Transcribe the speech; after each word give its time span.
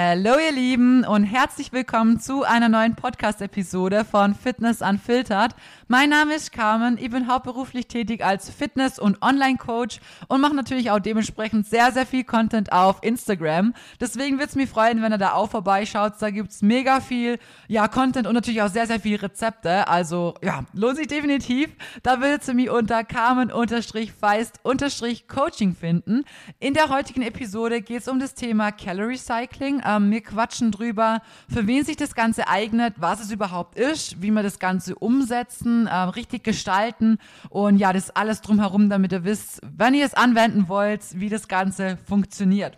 Hallo 0.00 0.38
ihr 0.38 0.52
Lieben 0.52 1.04
und 1.04 1.24
herzlich 1.24 1.72
willkommen 1.72 2.20
zu 2.20 2.44
einer 2.44 2.68
neuen 2.68 2.94
Podcast-Episode 2.94 4.04
von 4.04 4.32
Fitness 4.32 4.80
Unfiltered. 4.80 5.56
Mein 5.88 6.10
Name 6.10 6.34
ist 6.34 6.52
Carmen, 6.52 6.98
ich 6.98 7.10
bin 7.10 7.26
hauptberuflich 7.26 7.88
tätig 7.88 8.24
als 8.24 8.48
Fitness- 8.48 9.00
und 9.00 9.20
Online-Coach 9.22 9.98
und 10.28 10.40
mache 10.40 10.54
natürlich 10.54 10.92
auch 10.92 11.00
dementsprechend 11.00 11.66
sehr, 11.66 11.90
sehr 11.90 12.06
viel 12.06 12.22
Content 12.22 12.70
auf 12.70 13.02
Instagram. 13.02 13.74
Deswegen 14.00 14.36
würde 14.36 14.50
es 14.50 14.54
mich 14.54 14.70
freuen, 14.70 15.02
wenn 15.02 15.12
ihr 15.12 15.18
da 15.18 15.32
auch 15.32 15.50
vorbeischaut. 15.50 16.12
Da 16.20 16.30
gibt's 16.30 16.62
mega 16.62 17.00
viel 17.00 17.40
ja, 17.66 17.88
Content 17.88 18.28
und 18.28 18.34
natürlich 18.34 18.62
auch 18.62 18.68
sehr, 18.68 18.86
sehr 18.86 19.00
viel 19.00 19.16
Rezepte. 19.16 19.88
Also 19.88 20.34
ja, 20.44 20.64
lohnt 20.74 20.98
sich 20.98 21.08
definitiv. 21.08 21.70
Da 22.04 22.20
würdet 22.20 22.46
ihr 22.46 22.54
mich 22.54 22.70
unter 22.70 23.02
Carmen-Feist-Coaching 23.02 25.74
finden. 25.74 26.24
In 26.60 26.74
der 26.74 26.88
heutigen 26.88 27.22
Episode 27.22 27.82
geht 27.82 28.02
es 28.02 28.08
um 28.08 28.20
das 28.20 28.34
Thema 28.34 28.70
Calorie 28.70 29.16
Cycling 29.16 29.82
ähm, 29.88 30.10
wir 30.10 30.20
quatschen 30.20 30.70
drüber, 30.70 31.22
für 31.48 31.66
wen 31.66 31.84
sich 31.84 31.96
das 31.96 32.14
Ganze 32.14 32.48
eignet, 32.48 32.94
was 32.98 33.20
es 33.20 33.30
überhaupt 33.30 33.78
ist, 33.78 34.20
wie 34.20 34.30
wir 34.30 34.42
das 34.42 34.58
Ganze 34.58 34.94
umsetzen, 34.94 35.86
äh, 35.86 35.94
richtig 35.94 36.44
gestalten 36.44 37.18
und 37.48 37.78
ja, 37.78 37.92
das 37.92 38.10
alles 38.10 38.42
drumherum, 38.42 38.90
damit 38.90 39.12
ihr 39.12 39.24
wisst, 39.24 39.60
wenn 39.76 39.94
ihr 39.94 40.04
es 40.04 40.14
anwenden 40.14 40.68
wollt, 40.68 41.02
wie 41.14 41.28
das 41.28 41.48
Ganze 41.48 41.96
funktioniert. 42.06 42.76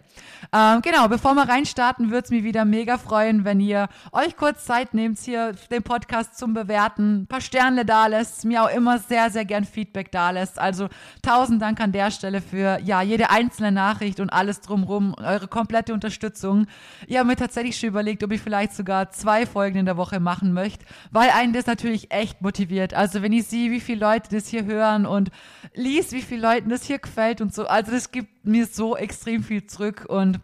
Ähm, 0.53 0.83
genau, 0.83 1.09
bevor 1.09 1.35
wir 1.35 1.49
reinstarten, 1.49 2.11
würde 2.11 2.25
es 2.25 2.31
mich 2.31 2.45
wieder 2.45 2.65
mega 2.65 2.99
freuen, 2.99 3.45
wenn 3.45 3.61
ihr 3.61 3.89
euch 4.13 4.37
kurz 4.37 4.65
Zeit 4.65 4.95
nehmt, 4.95 5.19
hier 5.19 5.53
den 5.71 5.83
Podcast 5.83 6.39
zum 6.39 6.55
Bewerten, 6.55 7.23
ein 7.23 7.27
paar 7.27 7.41
Sterne 7.41 7.85
da 7.85 8.07
lässt, 8.07 8.45
mir 8.45 8.65
auch 8.65 8.71
immer 8.71 8.99
sehr, 8.99 9.31
sehr 9.31 9.45
gern 9.45 9.65
Feedback 9.65 10.11
da 10.13 10.31
lässt. 10.31 10.59
Also 10.59 10.89
tausend 11.23 11.63
Dank 11.63 11.81
an 11.81 11.93
der 11.93 12.11
Stelle 12.11 12.41
für 12.41 12.79
ja 12.83 13.03
jede 13.03 13.31
einzelne 13.31 13.73
Nachricht 13.73 14.21
und 14.21 14.31
alles 14.31 14.61
drumrum, 14.61 15.15
eure 15.19 15.49
komplette 15.49 15.95
Unterstützung. 15.95 16.67
Ich 17.07 17.17
habe 17.17 17.27
mir 17.27 17.37
tatsächlich 17.37 17.77
schon 17.77 17.89
überlegt, 17.89 18.23
ob 18.23 18.33
ich 18.33 18.41
vielleicht 18.41 18.73
sogar 18.73 19.11
zwei 19.11 19.47
Folgen 19.47 19.79
in 19.79 19.87
der 19.87 19.97
Woche 19.97 20.21
machen 20.21 20.53
möchte, 20.53 20.85
weil 21.11 21.31
einen 21.31 21.53
das 21.53 21.67
natürlich 21.67 22.11
echt 22.13 22.43
motiviert. 22.43 22.95
Also 22.95 23.23
wenn 23.23 23.33
ich 23.33 23.47
sehe, 23.47 23.71
wie 23.71 23.81
viele 23.81 24.01
Leute 24.01 24.35
das 24.35 24.49
hier 24.49 24.65
hören 24.65 25.07
und 25.07 25.31
liest, 25.75 26.13
wie 26.13 26.23
viele 26.23 26.43
Leuten 26.43 26.71
das 26.71 26.85
hier 26.85 26.99
gefällt 26.99 27.41
und 27.41 27.55
so, 27.55 27.67
also 27.67 27.93
das 27.93 28.11
gibt 28.11 28.45
mir 28.45 28.67
so 28.67 28.97
extrem 28.97 29.43
viel 29.43 29.67
zurück 29.67 30.07
und 30.09 30.41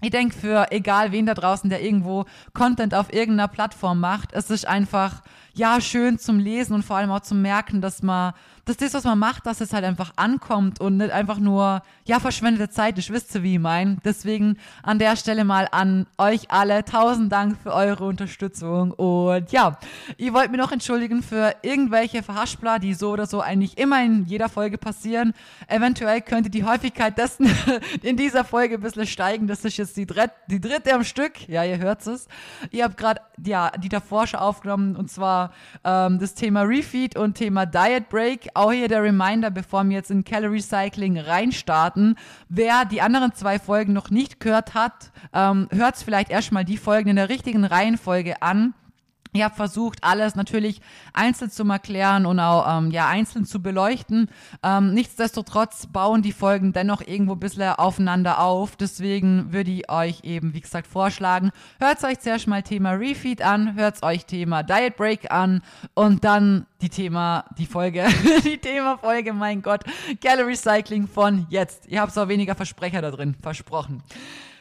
ich 0.00 0.10
denke 0.10 0.36
für 0.36 0.70
egal 0.70 1.10
wen 1.10 1.26
da 1.26 1.34
draußen, 1.34 1.70
der 1.70 1.82
irgendwo 1.82 2.24
Content 2.54 2.94
auf 2.94 3.12
irgendeiner 3.12 3.48
Plattform 3.48 3.98
macht, 3.98 4.32
es 4.32 4.48
ist 4.48 4.66
einfach 4.66 5.22
ja 5.58 5.80
schön 5.80 6.18
zum 6.18 6.38
Lesen 6.38 6.74
und 6.74 6.84
vor 6.84 6.96
allem 6.96 7.10
auch 7.10 7.20
zum 7.20 7.42
Merken, 7.42 7.80
dass 7.80 8.02
man 8.02 8.32
dass 8.68 8.76
das, 8.76 8.92
was 8.92 9.04
man 9.04 9.18
macht, 9.18 9.46
dass 9.46 9.62
es 9.62 9.72
halt 9.72 9.84
einfach 9.84 10.12
ankommt 10.16 10.78
und 10.78 10.98
nicht 10.98 11.10
einfach 11.10 11.38
nur, 11.38 11.82
ja, 12.04 12.20
verschwendete 12.20 12.68
Zeit 12.68 12.98
ist. 12.98 13.10
Wisst 13.10 13.34
ihr, 13.34 13.42
wie 13.42 13.54
ich 13.54 13.58
meine? 13.58 13.96
Deswegen 14.04 14.58
an 14.82 14.98
der 14.98 15.16
Stelle 15.16 15.44
mal 15.44 15.68
an 15.72 16.06
euch 16.18 16.50
alle 16.50 16.84
tausend 16.84 17.32
Dank 17.32 17.56
für 17.62 17.72
eure 17.72 18.04
Unterstützung. 18.04 18.90
Und 18.92 19.50
ja, 19.52 19.78
ihr 20.18 20.34
wollt 20.34 20.50
mir 20.50 20.58
noch 20.58 20.70
entschuldigen 20.70 21.22
für 21.22 21.54
irgendwelche 21.62 22.22
Verhaspler, 22.22 22.78
die 22.78 22.92
so 22.92 23.10
oder 23.10 23.26
so 23.26 23.40
eigentlich 23.40 23.78
immer 23.78 24.04
in 24.04 24.26
jeder 24.26 24.50
Folge 24.50 24.76
passieren. 24.76 25.32
Eventuell 25.66 26.20
könnte 26.20 26.50
die 26.50 26.64
Häufigkeit 26.64 27.16
dessen 27.16 27.50
in 28.02 28.18
dieser 28.18 28.44
Folge 28.44 28.74
ein 28.74 28.82
bisschen 28.82 29.06
steigen. 29.06 29.46
Das 29.46 29.64
ist 29.64 29.78
jetzt 29.78 29.96
die, 29.96 30.04
dritt, 30.04 30.32
die 30.48 30.60
dritte 30.60 30.92
am 30.92 31.04
Stück. 31.04 31.48
Ja, 31.48 31.64
ihr 31.64 31.78
hört 31.78 32.06
es. 32.06 32.28
Ihr 32.70 32.84
habt 32.84 32.98
gerade, 32.98 33.22
ja, 33.42 33.70
die 33.70 33.88
davor 33.88 34.26
schon 34.26 34.40
aufgenommen 34.40 34.94
und 34.94 35.10
zwar 35.10 35.47
ähm, 35.84 36.18
das 36.18 36.34
Thema 36.34 36.62
Refeed 36.62 37.16
und 37.16 37.34
Thema 37.34 37.66
Diet 37.66 38.08
Break 38.08 38.48
auch 38.54 38.72
hier 38.72 38.88
der 38.88 39.02
Reminder, 39.02 39.50
bevor 39.50 39.84
wir 39.84 39.96
jetzt 39.96 40.10
in 40.10 40.24
Calorie 40.24 40.60
Cycling 40.60 41.18
reinstarten. 41.18 42.16
Wer 42.48 42.84
die 42.84 43.00
anderen 43.00 43.34
zwei 43.34 43.58
Folgen 43.58 43.92
noch 43.92 44.10
nicht 44.10 44.40
gehört 44.40 44.74
hat, 44.74 45.10
ähm, 45.32 45.68
hört 45.70 45.96
vielleicht 45.96 46.30
erstmal 46.30 46.64
die 46.64 46.76
Folgen 46.76 47.10
in 47.10 47.16
der 47.16 47.28
richtigen 47.28 47.64
Reihenfolge 47.64 48.42
an. 48.42 48.74
Ich 49.38 49.44
habe 49.44 49.54
versucht, 49.54 50.02
alles 50.02 50.34
natürlich 50.34 50.80
einzeln 51.12 51.48
zu 51.48 51.62
erklären 51.62 52.26
und 52.26 52.40
auch 52.40 52.76
ähm, 52.76 52.90
ja, 52.90 53.06
einzeln 53.06 53.44
zu 53.44 53.62
beleuchten. 53.62 54.28
Ähm, 54.64 54.94
nichtsdestotrotz 54.94 55.86
bauen 55.86 56.22
die 56.22 56.32
Folgen 56.32 56.72
dennoch 56.72 57.02
irgendwo 57.02 57.34
ein 57.34 57.38
bisschen 57.38 57.72
aufeinander 57.74 58.40
auf. 58.40 58.74
Deswegen 58.74 59.52
würde 59.52 59.70
ich 59.70 59.88
euch 59.88 60.24
eben, 60.24 60.54
wie 60.54 60.60
gesagt, 60.60 60.88
vorschlagen, 60.88 61.52
hört 61.78 62.02
euch 62.02 62.18
zuerst 62.18 62.48
mal 62.48 62.64
Thema 62.64 62.94
Refeed 62.94 63.40
an, 63.40 63.76
hört 63.76 64.02
euch 64.02 64.26
Thema 64.26 64.64
Diet 64.64 64.96
Break 64.96 65.30
an 65.30 65.62
und 65.94 66.24
dann 66.24 66.66
die 66.80 66.88
Thema, 66.88 67.44
die 67.56 67.66
Folge, 67.66 68.08
die 68.44 68.58
Thema-Folge, 68.58 69.34
mein 69.34 69.62
Gott, 69.62 69.84
Calorie 70.20 70.56
Cycling 70.56 71.06
von 71.06 71.46
jetzt. 71.48 71.86
Ihr 71.86 72.00
habt 72.00 72.18
auch 72.18 72.26
weniger 72.26 72.56
Versprecher 72.56 73.02
da 73.02 73.12
drin, 73.12 73.36
versprochen. 73.40 74.02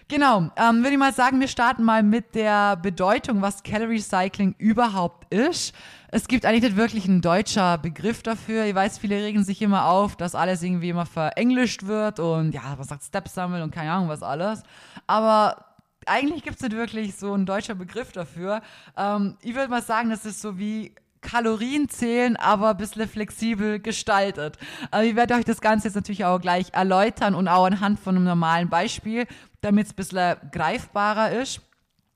Genau, 0.10 0.50
ähm, 0.56 0.78
würde 0.84 0.92
ich 0.92 0.98
mal 0.98 1.14
sagen, 1.14 1.42
wir 1.42 1.50
starten 1.50 1.84
mal 1.84 2.02
mit 2.02 2.34
der 2.34 2.78
Bedeutung, 2.78 3.42
was 3.42 3.62
Calorie 3.64 4.00
Cycling 4.00 4.56
überhaupt 4.58 5.34
ist. 5.34 5.76
Es 6.10 6.30
gibt 6.30 6.46
eigentlich 6.46 6.64
nicht 6.64 6.78
wirklich 6.78 7.10
einen 7.10 7.20
deutscher 7.20 7.78
Begriff 7.78 8.24
dafür. 8.24 8.64
Ich 8.64 8.74
weiß, 8.74 9.00
viele 9.00 9.18
regen 9.18 9.44
sich 9.44 9.62
immer 9.62 9.88
auf, 9.88 10.16
dass 10.16 10.34
alles 10.34 10.64
irgendwie 10.64 10.90
immer 10.90 11.06
verenglischt 11.06 11.88
wird 11.88 12.22
und 12.22 12.54
ja, 12.54 12.76
was 12.78 12.88
sagt 12.88 13.04
Step 13.04 13.28
sammeln 13.28 13.62
und 13.62 13.72
keine 13.72 13.92
Ahnung 13.92 14.08
was 14.08 14.24
alles. 14.24 14.64
Aber 15.08 15.66
eigentlich 16.06 16.42
gibt 16.44 16.56
es 16.56 16.62
nicht 16.62 16.78
wirklich 16.78 17.18
so 17.18 17.34
einen 17.34 17.46
deutscher 17.46 17.76
Begriff 17.76 18.14
dafür. 18.14 18.62
Ähm, 18.96 19.36
ich 19.42 19.56
würde 19.56 19.70
mal 19.70 19.82
sagen, 19.82 20.10
das 20.10 20.26
ist 20.26 20.40
so 20.40 20.58
wie 20.58 20.96
Kalorien 21.30 21.90
zählen, 21.90 22.36
aber 22.38 22.72
ein 22.72 22.78
bisschen 22.78 23.08
flexibel 23.08 23.80
gestaltet. 23.80 24.58
Also 24.92 25.10
ich 25.10 25.16
werde 25.16 25.36
euch 25.36 25.46
das 25.46 25.62
Ganze 25.62 25.88
jetzt 25.88 25.96
natürlich 25.96 26.26
auch 26.26 26.40
gleich 26.40 26.74
erläutern 26.74 27.36
und 27.36 27.48
auch 27.48 27.66
anhand 27.66 28.00
von 28.00 28.16
einem 28.16 28.26
normalen 28.26 28.70
Beispiel 28.70 29.28
damit 29.62 29.88
es 29.88 29.94
ein 29.94 29.96
bisschen 29.96 30.36
greifbarer 30.52 31.32
ist. 31.32 31.62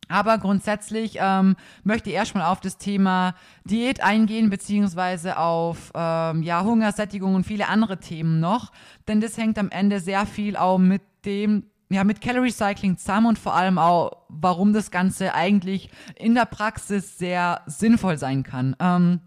Aber 0.07 0.38
grundsätzlich 0.39 1.17
ähm, 1.21 1.55
möchte 1.83 2.09
ich 2.09 2.16
erstmal 2.16 2.45
auf 2.45 2.59
das 2.59 2.77
Thema 2.77 3.33
Diät 3.63 4.03
eingehen, 4.03 4.50
beziehungsweise 4.50 5.38
auf 5.38 5.91
ähm, 5.95 6.44
ja, 6.44 6.63
Hungersättigung 6.63 7.33
und 7.35 7.45
viele 7.45 7.69
andere 7.69 7.97
Themen 7.97 8.41
noch. 8.41 8.73
Denn 9.07 9.21
das 9.21 9.38
hängt 9.38 9.57
am 9.57 9.69
Ende 9.69 10.01
sehr 10.01 10.25
viel 10.25 10.57
auch 10.57 10.79
mit 10.79 11.01
dem, 11.23 11.70
ja, 11.91 12.03
mit 12.03 12.22
Calorie 12.22 12.52
Cycling 12.52 12.97
zusammen 12.97 13.28
und 13.28 13.40
vor 13.40 13.56
allem 13.56 13.78
auch, 13.78 14.12
warum 14.29 14.74
das 14.74 14.91
Ganze 14.91 15.34
eigentlich 15.34 15.90
in 16.16 16.35
der 16.35 16.46
Praxis 16.46 17.18
sehr 17.18 17.62
sinnvoll 17.66 18.18
sein 18.18 18.44
kann. 18.44 18.75
Ähm, 18.79 19.19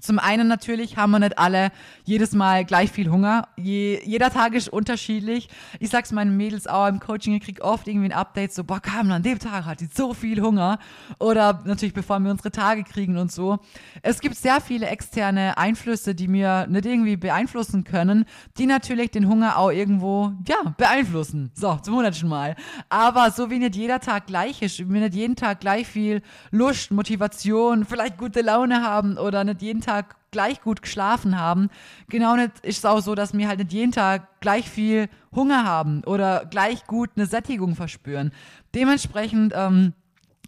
zum 0.00 0.18
einen 0.18 0.48
natürlich 0.48 0.96
haben 0.96 1.10
wir 1.10 1.18
nicht 1.18 1.38
alle 1.38 1.70
jedes 2.04 2.32
Mal 2.32 2.64
gleich 2.64 2.90
viel 2.90 3.10
Hunger. 3.10 3.48
Je, 3.56 4.00
jeder 4.04 4.30
Tag 4.30 4.54
ist 4.54 4.68
unterschiedlich. 4.68 5.48
Ich 5.80 5.90
sag's 5.90 6.12
meinen 6.12 6.36
Mädels 6.36 6.66
auch 6.66 6.86
im 6.86 7.00
Coaching, 7.00 7.34
ich 7.34 7.44
krieg 7.44 7.62
oft 7.62 7.88
irgendwie 7.88 8.06
ein 8.06 8.12
Update 8.12 8.52
so, 8.52 8.64
boah, 8.64 8.80
Carmen, 8.80 9.12
an 9.12 9.22
dem 9.22 9.38
Tag 9.38 9.64
hat 9.64 9.80
die 9.80 9.88
so 9.92 10.14
viel 10.14 10.40
Hunger. 10.40 10.78
Oder 11.18 11.62
natürlich, 11.64 11.94
bevor 11.94 12.18
wir 12.20 12.30
unsere 12.30 12.52
Tage 12.52 12.84
kriegen 12.84 13.16
und 13.18 13.32
so. 13.32 13.58
Es 14.02 14.20
gibt 14.20 14.36
sehr 14.36 14.60
viele 14.60 14.86
externe 14.86 15.58
Einflüsse, 15.58 16.14
die 16.14 16.28
mir 16.28 16.66
nicht 16.68 16.86
irgendwie 16.86 17.16
beeinflussen 17.16 17.84
können, 17.84 18.24
die 18.56 18.66
natürlich 18.66 19.10
den 19.10 19.28
Hunger 19.28 19.58
auch 19.58 19.70
irgendwo, 19.70 20.32
ja, 20.46 20.74
beeinflussen. 20.76 21.50
So, 21.54 21.76
zum 21.76 21.96
hundertsten 21.96 22.28
Mal. 22.28 22.56
Aber 22.88 23.30
so 23.30 23.50
wie 23.50 23.58
nicht 23.58 23.76
jeder 23.76 24.00
Tag 24.00 24.26
gleich 24.26 24.62
ist, 24.62 24.78
wie 24.78 25.00
nicht 25.00 25.14
jeden 25.14 25.36
Tag 25.36 25.60
gleich 25.60 25.86
viel 25.86 26.22
Lust, 26.50 26.90
Motivation, 26.90 27.84
vielleicht 27.84 28.16
gute 28.16 28.42
Laune 28.42 28.82
haben 28.82 29.18
oder 29.18 29.44
nicht 29.44 29.62
jeden 29.62 29.80
Tag 29.80 29.87
Tag 29.88 30.16
gleich 30.30 30.60
gut 30.60 30.82
geschlafen 30.82 31.38
haben. 31.38 31.70
Genau 32.08 32.36
nicht 32.36 32.60
ist 32.62 32.78
es 32.78 32.84
auch 32.84 33.00
so, 33.00 33.14
dass 33.14 33.32
wir 33.32 33.48
halt 33.48 33.58
nicht 33.58 33.72
jeden 33.72 33.92
Tag 33.92 34.40
gleich 34.40 34.68
viel 34.68 35.08
Hunger 35.34 35.64
haben 35.64 36.04
oder 36.04 36.44
gleich 36.46 36.86
gut 36.86 37.10
eine 37.16 37.26
Sättigung 37.26 37.74
verspüren. 37.74 38.32
Dementsprechend 38.74 39.52
ähm, 39.56 39.94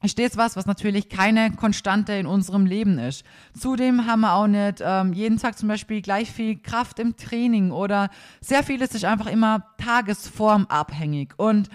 ist 0.02 0.18
das 0.18 0.36
was, 0.36 0.56
was 0.56 0.66
natürlich 0.66 1.08
keine 1.08 1.52
Konstante 1.52 2.12
in 2.14 2.26
unserem 2.26 2.66
Leben 2.66 2.98
ist. 2.98 3.24
Zudem 3.58 4.06
haben 4.06 4.20
wir 4.20 4.34
auch 4.34 4.46
nicht 4.46 4.82
ähm, 4.82 5.12
jeden 5.12 5.38
Tag 5.38 5.58
zum 5.58 5.68
Beispiel 5.68 6.00
gleich 6.00 6.30
viel 6.30 6.58
Kraft 6.58 6.98
im 6.98 7.16
Training 7.16 7.70
oder 7.70 8.10
sehr 8.40 8.62
vieles 8.62 8.94
ist 8.94 9.04
einfach 9.04 9.26
immer 9.26 9.66
tagesformabhängig. 9.78 11.32
Und 11.36 11.68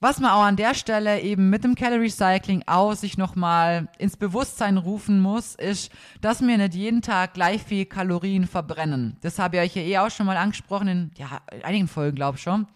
was 0.00 0.20
man 0.20 0.30
auch 0.30 0.42
an 0.42 0.56
der 0.56 0.74
Stelle 0.74 1.20
eben 1.20 1.50
mit 1.50 1.64
dem 1.64 1.74
Calorie 1.74 2.10
Cycling 2.10 2.62
auch 2.66 2.94
sich 2.94 3.18
nochmal 3.18 3.88
ins 3.98 4.16
Bewusstsein 4.16 4.76
rufen 4.76 5.20
muss, 5.20 5.54
ist, 5.54 5.90
dass 6.20 6.40
wir 6.40 6.56
nicht 6.56 6.74
jeden 6.74 7.02
Tag 7.02 7.34
gleich 7.34 7.62
viel 7.62 7.86
Kalorien 7.86 8.46
verbrennen. 8.46 9.16
Das 9.22 9.38
habe 9.38 9.56
ich 9.56 9.62
euch 9.62 9.76
ja 9.76 9.82
eh 9.82 9.98
auch 9.98 10.10
schon 10.10 10.26
mal 10.26 10.36
angesprochen 10.36 10.88
in 10.88 11.10
ja, 11.16 11.40
einigen 11.62 11.88
Folgen, 11.88 12.16
glaube 12.16 12.36
ich 12.36 12.42
schon. 12.42 12.66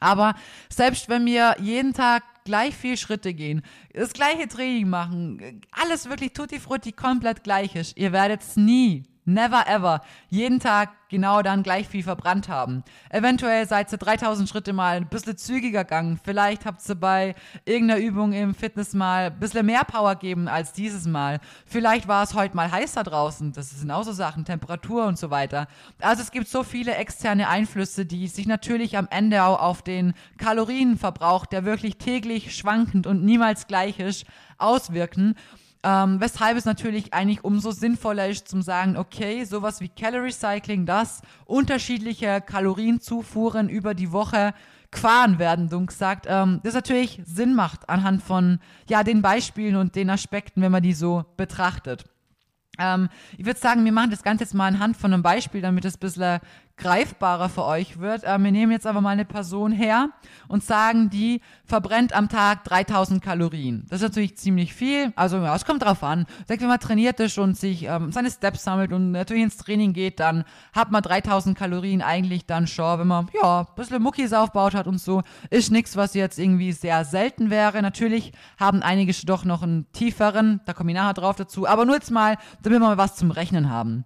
Aber 0.00 0.34
selbst 0.68 1.08
wenn 1.08 1.24
wir 1.24 1.56
jeden 1.60 1.94
Tag 1.94 2.22
gleich 2.44 2.74
viel 2.74 2.96
Schritte 2.96 3.32
gehen, 3.32 3.62
das 3.94 4.12
gleiche 4.12 4.46
Training 4.46 4.88
machen, 4.88 5.62
alles 5.72 6.08
wirklich 6.08 6.32
tutti 6.32 6.60
frutti 6.60 6.92
komplett 6.92 7.44
gleich 7.44 7.74
ist, 7.74 7.96
ihr 7.96 8.12
werdet 8.12 8.42
es 8.42 8.56
nie 8.56 9.04
never 9.26 9.66
ever 9.68 10.00
jeden 10.28 10.60
Tag 10.60 10.90
genau 11.08 11.42
dann 11.42 11.62
gleich 11.62 11.88
viel 11.88 12.02
verbrannt 12.02 12.48
haben. 12.48 12.82
Eventuell 13.10 13.66
seid 13.66 13.92
ihr 13.92 13.98
3000 13.98 14.48
Schritte 14.48 14.72
mal 14.72 14.96
ein 14.96 15.08
bisschen 15.08 15.36
zügiger 15.36 15.84
gegangen. 15.84 16.18
Vielleicht 16.22 16.66
habt 16.66 16.86
ihr 16.88 16.94
bei 16.94 17.34
irgendeiner 17.64 18.00
Übung 18.00 18.32
im 18.32 18.54
Fitness 18.54 18.94
mal 18.94 19.26
ein 19.26 19.38
bisschen 19.38 19.66
mehr 19.66 19.84
Power 19.84 20.16
geben 20.16 20.48
als 20.48 20.72
dieses 20.72 21.06
Mal. 21.06 21.40
Vielleicht 21.64 22.08
war 22.08 22.22
es 22.24 22.34
heute 22.34 22.56
mal 22.56 22.70
heißer 22.70 23.04
draußen. 23.04 23.52
Das 23.52 23.70
sind 23.70 23.90
auch 23.90 24.04
so 24.04 24.12
Sachen, 24.12 24.44
Temperatur 24.44 25.06
und 25.06 25.18
so 25.18 25.30
weiter. 25.30 25.68
Also 26.00 26.22
es 26.22 26.30
gibt 26.30 26.48
so 26.48 26.62
viele 26.62 26.94
externe 26.94 27.48
Einflüsse, 27.48 28.06
die 28.06 28.26
sich 28.28 28.46
natürlich 28.46 28.96
am 28.96 29.08
Ende 29.10 29.44
auch 29.44 29.60
auf 29.60 29.82
den 29.82 30.14
Kalorienverbrauch, 30.38 31.46
der 31.46 31.64
wirklich 31.64 31.98
täglich 31.98 32.56
schwankend 32.56 33.06
und 33.06 33.24
niemals 33.24 33.66
gleich 33.66 33.98
ist, 34.00 34.24
auswirken. 34.58 35.34
Ähm, 35.86 36.20
weshalb 36.20 36.58
es 36.58 36.64
natürlich 36.64 37.14
eigentlich 37.14 37.44
umso 37.44 37.70
sinnvoller 37.70 38.28
ist, 38.28 38.48
zum 38.48 38.60
sagen, 38.60 38.96
okay, 38.96 39.44
sowas 39.44 39.80
wie 39.80 39.88
Calorie 39.88 40.32
Cycling, 40.32 40.84
dass 40.84 41.22
unterschiedliche 41.44 42.40
Kalorienzufuhren 42.40 43.68
über 43.68 43.94
die 43.94 44.10
Woche 44.10 44.52
gefahren 44.90 45.38
werden, 45.38 45.68
dumm 45.68 45.86
gesagt, 45.86 46.26
ähm, 46.28 46.58
das 46.64 46.74
natürlich 46.74 47.22
Sinn 47.24 47.54
macht 47.54 47.88
anhand 47.88 48.20
von 48.20 48.58
ja, 48.90 49.04
den 49.04 49.22
Beispielen 49.22 49.76
und 49.76 49.94
den 49.94 50.10
Aspekten, 50.10 50.60
wenn 50.60 50.72
man 50.72 50.82
die 50.82 50.92
so 50.92 51.24
betrachtet. 51.36 52.04
Ähm, 52.80 53.08
ich 53.38 53.46
würde 53.46 53.60
sagen, 53.60 53.84
wir 53.84 53.92
machen 53.92 54.10
das 54.10 54.24
Ganze 54.24 54.42
jetzt 54.42 54.54
mal 54.54 54.66
anhand 54.66 54.96
von 54.96 55.12
einem 55.12 55.22
Beispiel, 55.22 55.60
damit 55.60 55.84
es 55.84 55.94
ein 55.94 56.00
bisschen 56.00 56.40
greifbarer 56.76 57.48
für 57.48 57.64
euch 57.64 57.98
wird. 57.98 58.24
Äh, 58.24 58.38
wir 58.38 58.52
nehmen 58.52 58.72
jetzt 58.72 58.86
aber 58.86 59.00
mal 59.00 59.10
eine 59.10 59.24
Person 59.24 59.72
her 59.72 60.10
und 60.48 60.62
sagen, 60.62 61.10
die 61.10 61.40
verbrennt 61.64 62.12
am 62.12 62.28
Tag 62.28 62.64
3000 62.64 63.22
Kalorien. 63.22 63.86
Das 63.88 64.00
ist 64.00 64.08
natürlich 64.08 64.36
ziemlich 64.36 64.74
viel. 64.74 65.12
Also 65.16 65.38
ja, 65.38 65.54
es 65.54 65.64
kommt 65.64 65.82
drauf 65.82 66.02
an. 66.02 66.26
Sagt, 66.46 66.60
wenn 66.60 66.68
man 66.68 66.80
trainiert 66.80 67.18
ist 67.20 67.38
und 67.38 67.56
sich 67.56 67.84
ähm, 67.84 68.12
seine 68.12 68.30
Steps 68.30 68.64
sammelt 68.64 68.92
und 68.92 69.12
natürlich 69.12 69.42
ins 69.42 69.56
Training 69.56 69.92
geht, 69.92 70.20
dann 70.20 70.44
hat 70.72 70.90
man 70.90 71.02
3000 71.02 71.56
Kalorien 71.56 72.02
eigentlich 72.02 72.46
dann 72.46 72.66
schon, 72.66 73.00
wenn 73.00 73.06
man 73.06 73.28
ja 73.42 73.60
ein 73.60 73.66
bisschen 73.74 74.02
Muckis 74.02 74.32
aufbaut 74.32 74.74
hat 74.74 74.86
und 74.86 75.00
so. 75.00 75.22
Ist 75.50 75.72
nichts, 75.72 75.96
was 75.96 76.14
jetzt 76.14 76.38
irgendwie 76.38 76.72
sehr 76.72 77.04
selten 77.04 77.50
wäre. 77.50 77.80
Natürlich 77.80 78.32
haben 78.58 78.82
einige 78.82 79.16
doch 79.24 79.44
noch 79.44 79.62
einen 79.62 79.90
tieferen, 79.92 80.60
da 80.66 80.74
komme 80.74 80.90
ich 80.90 80.96
nachher 80.96 81.14
drauf 81.14 81.36
dazu. 81.36 81.66
Aber 81.66 81.84
nur 81.86 81.94
jetzt 81.94 82.10
mal, 82.10 82.36
damit 82.62 82.80
wir 82.80 82.86
mal 82.86 82.98
was 82.98 83.16
zum 83.16 83.30
Rechnen 83.30 83.70
haben. 83.70 84.04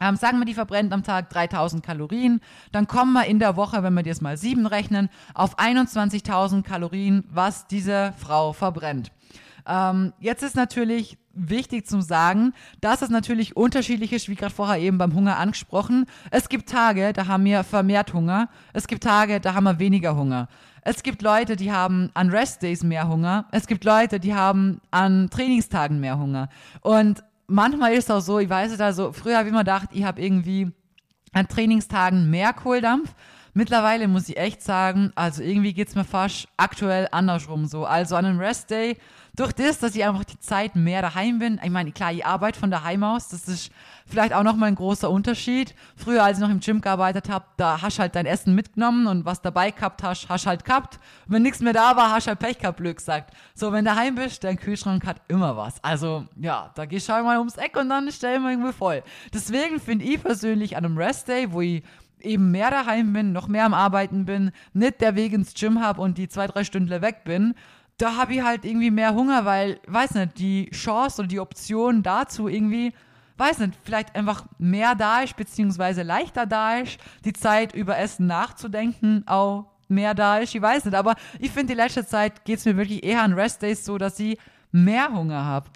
Ähm, 0.00 0.16
sagen 0.16 0.38
wir, 0.38 0.46
die 0.46 0.54
verbrennt 0.54 0.92
am 0.92 1.02
Tag 1.02 1.30
3000 1.30 1.84
Kalorien, 1.84 2.40
dann 2.72 2.86
kommen 2.86 3.12
wir 3.12 3.26
in 3.26 3.38
der 3.38 3.56
Woche, 3.56 3.82
wenn 3.82 3.94
wir 3.94 4.02
das 4.02 4.20
mal 4.20 4.36
sieben 4.36 4.66
rechnen, 4.66 5.10
auf 5.34 5.58
21.000 5.58 6.62
Kalorien, 6.62 7.24
was 7.30 7.66
diese 7.66 8.14
Frau 8.18 8.52
verbrennt. 8.52 9.12
Ähm, 9.66 10.12
jetzt 10.18 10.42
ist 10.42 10.56
natürlich 10.56 11.18
wichtig 11.32 11.86
zu 11.86 12.00
sagen, 12.00 12.52
dass 12.80 13.02
es 13.02 13.10
natürlich 13.10 13.56
unterschiedlich 13.56 14.12
ist, 14.12 14.28
wie 14.28 14.34
gerade 14.34 14.54
vorher 14.54 14.80
eben 14.80 14.98
beim 14.98 15.14
Hunger 15.14 15.38
angesprochen. 15.38 16.06
Es 16.30 16.48
gibt 16.48 16.68
Tage, 16.68 17.12
da 17.12 17.26
haben 17.26 17.44
wir 17.44 17.62
vermehrt 17.62 18.12
Hunger. 18.12 18.48
Es 18.72 18.88
gibt 18.88 19.04
Tage, 19.04 19.40
da 19.40 19.54
haben 19.54 19.64
wir 19.64 19.78
weniger 19.78 20.16
Hunger. 20.16 20.48
Es 20.82 21.02
gibt 21.02 21.22
Leute, 21.22 21.56
die 21.56 21.72
haben 21.72 22.10
an 22.14 22.30
Restdays 22.30 22.82
mehr 22.82 23.08
Hunger. 23.08 23.46
Es 23.52 23.66
gibt 23.66 23.84
Leute, 23.84 24.18
die 24.18 24.34
haben 24.34 24.80
an 24.90 25.28
Trainingstagen 25.30 26.00
mehr 26.00 26.18
Hunger. 26.18 26.48
Und 26.80 27.22
manchmal 27.50 27.92
ist 27.92 28.04
es 28.04 28.10
auch 28.10 28.20
so, 28.20 28.38
ich 28.38 28.48
weiß 28.48 28.72
es 28.72 28.80
also, 28.80 29.12
früher 29.12 29.36
habe 29.36 29.48
ich 29.48 29.52
immer 29.52 29.64
gedacht, 29.64 29.88
ich 29.92 30.04
habe 30.04 30.22
irgendwie 30.22 30.72
an 31.32 31.48
Trainingstagen 31.48 32.30
mehr 32.30 32.52
Kohldampf. 32.52 33.14
Mittlerweile 33.52 34.06
muss 34.08 34.28
ich 34.28 34.36
echt 34.36 34.62
sagen, 34.62 35.12
also 35.16 35.42
irgendwie 35.42 35.72
geht 35.72 35.88
es 35.88 35.96
mir 35.96 36.04
fast 36.04 36.48
aktuell 36.56 37.08
andersrum 37.10 37.66
so. 37.66 37.84
Also 37.84 38.14
an 38.14 38.24
einem 38.24 38.38
Restday 38.38 38.96
durch 39.36 39.52
das, 39.52 39.78
dass 39.78 39.94
ich 39.94 40.04
einfach 40.04 40.24
die 40.24 40.38
Zeit 40.38 40.76
mehr 40.76 41.02
daheim 41.02 41.38
bin, 41.38 41.60
ich 41.62 41.70
meine, 41.70 41.92
klar, 41.92 42.12
ich 42.12 42.24
arbeite 42.24 42.58
von 42.58 42.70
daheim 42.70 43.02
aus, 43.04 43.28
das 43.28 43.48
ist 43.48 43.70
vielleicht 44.06 44.32
auch 44.32 44.42
nochmal 44.42 44.68
ein 44.68 44.74
großer 44.74 45.10
Unterschied. 45.10 45.74
Früher, 45.96 46.24
als 46.24 46.38
ich 46.38 46.42
noch 46.42 46.50
im 46.50 46.60
Gym 46.60 46.80
gearbeitet 46.80 47.28
habe, 47.28 47.44
da 47.56 47.80
hast 47.80 47.98
halt 47.98 48.16
dein 48.16 48.26
Essen 48.26 48.54
mitgenommen 48.54 49.06
und 49.06 49.24
was 49.24 49.40
dabei 49.40 49.70
gehabt 49.70 50.02
hast, 50.02 50.28
hast 50.28 50.46
halt 50.46 50.64
gehabt. 50.64 50.98
Und 51.26 51.34
wenn 51.34 51.42
nichts 51.42 51.60
mehr 51.60 51.72
da 51.72 51.96
war, 51.96 52.10
hast 52.10 52.26
halt 52.26 52.38
Pech 52.38 52.58
gehabt, 52.58 52.78
Glück 52.78 52.98
gesagt. 52.98 53.34
So, 53.54 53.72
wenn 53.72 53.84
du 53.84 53.90
daheim 53.90 54.16
bist, 54.16 54.44
dein 54.44 54.56
Kühlschrank 54.56 55.06
hat 55.06 55.20
immer 55.28 55.56
was. 55.56 55.82
Also, 55.82 56.26
ja, 56.36 56.70
da 56.74 56.86
gehst 56.86 57.08
du 57.08 57.12
halt 57.12 57.24
mal 57.24 57.38
ums 57.38 57.56
Eck 57.56 57.76
und 57.76 57.88
dann 57.88 58.10
stellen 58.10 58.42
wir 58.42 58.50
irgendwie 58.50 58.72
voll. 58.72 59.02
Deswegen 59.32 59.80
finde 59.80 60.04
ich 60.04 60.22
persönlich 60.22 60.76
an 60.76 60.84
einem 60.84 60.98
Restday, 60.98 61.52
wo 61.52 61.60
ich 61.60 61.82
eben 62.22 62.50
mehr 62.50 62.70
daheim 62.70 63.12
bin, 63.12 63.32
noch 63.32 63.48
mehr 63.48 63.64
am 63.64 63.74
Arbeiten 63.74 64.24
bin, 64.24 64.52
nicht 64.72 65.00
der 65.00 65.14
Weg 65.14 65.32
ins 65.32 65.54
Gym 65.54 65.80
habe 65.80 66.00
und 66.00 66.18
die 66.18 66.28
zwei, 66.28 66.46
drei 66.46 66.64
Stunden 66.64 67.02
weg 67.02 67.24
bin, 67.24 67.54
da 68.00 68.16
habe 68.16 68.34
ich 68.34 68.42
halt 68.42 68.64
irgendwie 68.64 68.90
mehr 68.90 69.14
Hunger, 69.14 69.44
weil, 69.44 69.78
weiß 69.86 70.14
nicht, 70.14 70.38
die 70.38 70.70
Chance 70.70 71.20
oder 71.20 71.28
die 71.28 71.40
Option 71.40 72.02
dazu 72.02 72.48
irgendwie, 72.48 72.92
weiß 73.36 73.58
nicht, 73.58 73.78
vielleicht 73.84 74.14
einfach 74.14 74.46
mehr 74.58 74.94
da 74.94 75.20
ist, 75.20 75.36
beziehungsweise 75.36 76.02
leichter 76.02 76.46
da 76.46 76.78
ist, 76.78 76.98
die 77.24 77.32
Zeit 77.32 77.74
über 77.74 77.98
Essen 77.98 78.26
nachzudenken 78.26 79.24
auch 79.26 79.66
mehr 79.88 80.14
da 80.14 80.38
ist, 80.38 80.54
ich 80.54 80.62
weiß 80.62 80.84
nicht, 80.84 80.94
aber 80.94 81.16
ich 81.40 81.50
finde, 81.50 81.74
die 81.74 81.80
letzte 81.80 82.06
Zeit 82.06 82.44
geht 82.44 82.60
es 82.60 82.64
mir 82.64 82.76
wirklich 82.76 83.04
eher 83.04 83.22
an 83.22 83.32
Restdays 83.32 83.84
so, 83.84 83.98
dass 83.98 84.18
ich 84.20 84.38
mehr 84.70 85.12
Hunger 85.12 85.44
habe. 85.44 85.68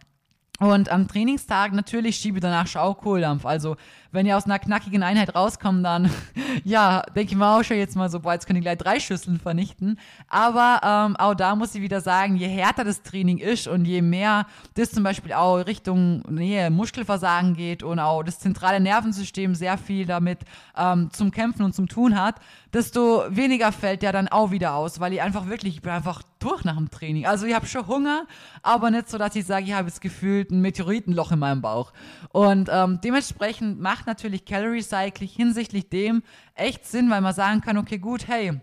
Und 0.60 0.88
am 0.88 1.08
Trainingstag 1.08 1.72
natürlich 1.72 2.16
schiebe 2.16 2.38
ich 2.38 2.42
danach 2.42 2.68
Schaukohldampf. 2.68 3.44
Also 3.44 3.76
wenn 4.14 4.26
ihr 4.26 4.36
aus 4.36 4.44
einer 4.44 4.58
knackigen 4.58 5.02
Einheit 5.02 5.34
rauskommt, 5.34 5.84
dann 5.84 6.10
ja, 6.64 7.02
denke 7.14 7.32
ich 7.32 7.36
mal 7.36 7.58
auch 7.58 7.64
schon 7.64 7.76
jetzt 7.76 7.96
mal 7.96 8.08
so, 8.08 8.20
boah, 8.20 8.32
jetzt 8.32 8.46
können 8.46 8.60
die 8.60 8.62
gleich 8.62 8.78
drei 8.78 9.00
Schüsseln 9.00 9.38
vernichten. 9.38 9.98
Aber 10.28 10.80
ähm, 10.82 11.16
auch 11.16 11.34
da 11.34 11.56
muss 11.56 11.74
ich 11.74 11.82
wieder 11.82 12.00
sagen, 12.00 12.36
je 12.36 12.48
härter 12.48 12.84
das 12.84 13.02
Training 13.02 13.38
ist 13.38 13.66
und 13.66 13.84
je 13.84 14.02
mehr 14.02 14.46
das 14.74 14.92
zum 14.92 15.02
Beispiel 15.02 15.32
auch 15.32 15.58
Richtung 15.66 16.22
Nähe 16.30 16.70
Muskelversagen 16.70 17.54
geht 17.54 17.82
und 17.82 17.98
auch 17.98 18.22
das 18.22 18.38
zentrale 18.38 18.80
Nervensystem 18.80 19.54
sehr 19.54 19.76
viel 19.76 20.06
damit 20.06 20.40
ähm, 20.76 21.10
zum 21.12 21.30
Kämpfen 21.30 21.64
und 21.64 21.74
zum 21.74 21.88
Tun 21.88 22.18
hat, 22.18 22.36
desto 22.72 23.24
weniger 23.28 23.72
fällt 23.72 24.02
der 24.02 24.12
dann 24.12 24.28
auch 24.28 24.50
wieder 24.50 24.74
aus, 24.74 25.00
weil 25.00 25.12
ich 25.12 25.22
einfach 25.22 25.46
wirklich, 25.46 25.74
ich 25.74 25.82
bin 25.82 25.92
einfach 25.92 26.22
durch 26.38 26.64
nach 26.64 26.76
dem 26.76 26.90
Training. 26.90 27.26
Also 27.26 27.46
ich 27.46 27.54
habe 27.54 27.66
schon 27.66 27.86
Hunger, 27.86 28.26
aber 28.62 28.90
nicht 28.90 29.08
so, 29.08 29.16
dass 29.16 29.34
ich 29.34 29.46
sage, 29.46 29.66
ich 29.66 29.72
habe 29.72 29.88
jetzt 29.88 30.00
gefühlt 30.00 30.50
ein 30.50 30.60
Meteoritenloch 30.60 31.32
in 31.32 31.38
meinem 31.38 31.62
Bauch. 31.62 31.92
Und 32.30 32.68
ähm, 32.70 33.00
dementsprechend 33.02 33.80
macht 33.80 34.03
macht 34.04 34.18
natürlich 34.18 34.44
Calorie 34.44 34.82
Cycling 34.82 35.30
hinsichtlich 35.30 35.88
dem 35.88 36.22
echt 36.54 36.84
Sinn, 36.84 37.08
weil 37.08 37.22
man 37.22 37.32
sagen 37.32 37.62
kann, 37.62 37.78
okay, 37.78 37.96
gut, 37.96 38.28
hey, 38.28 38.60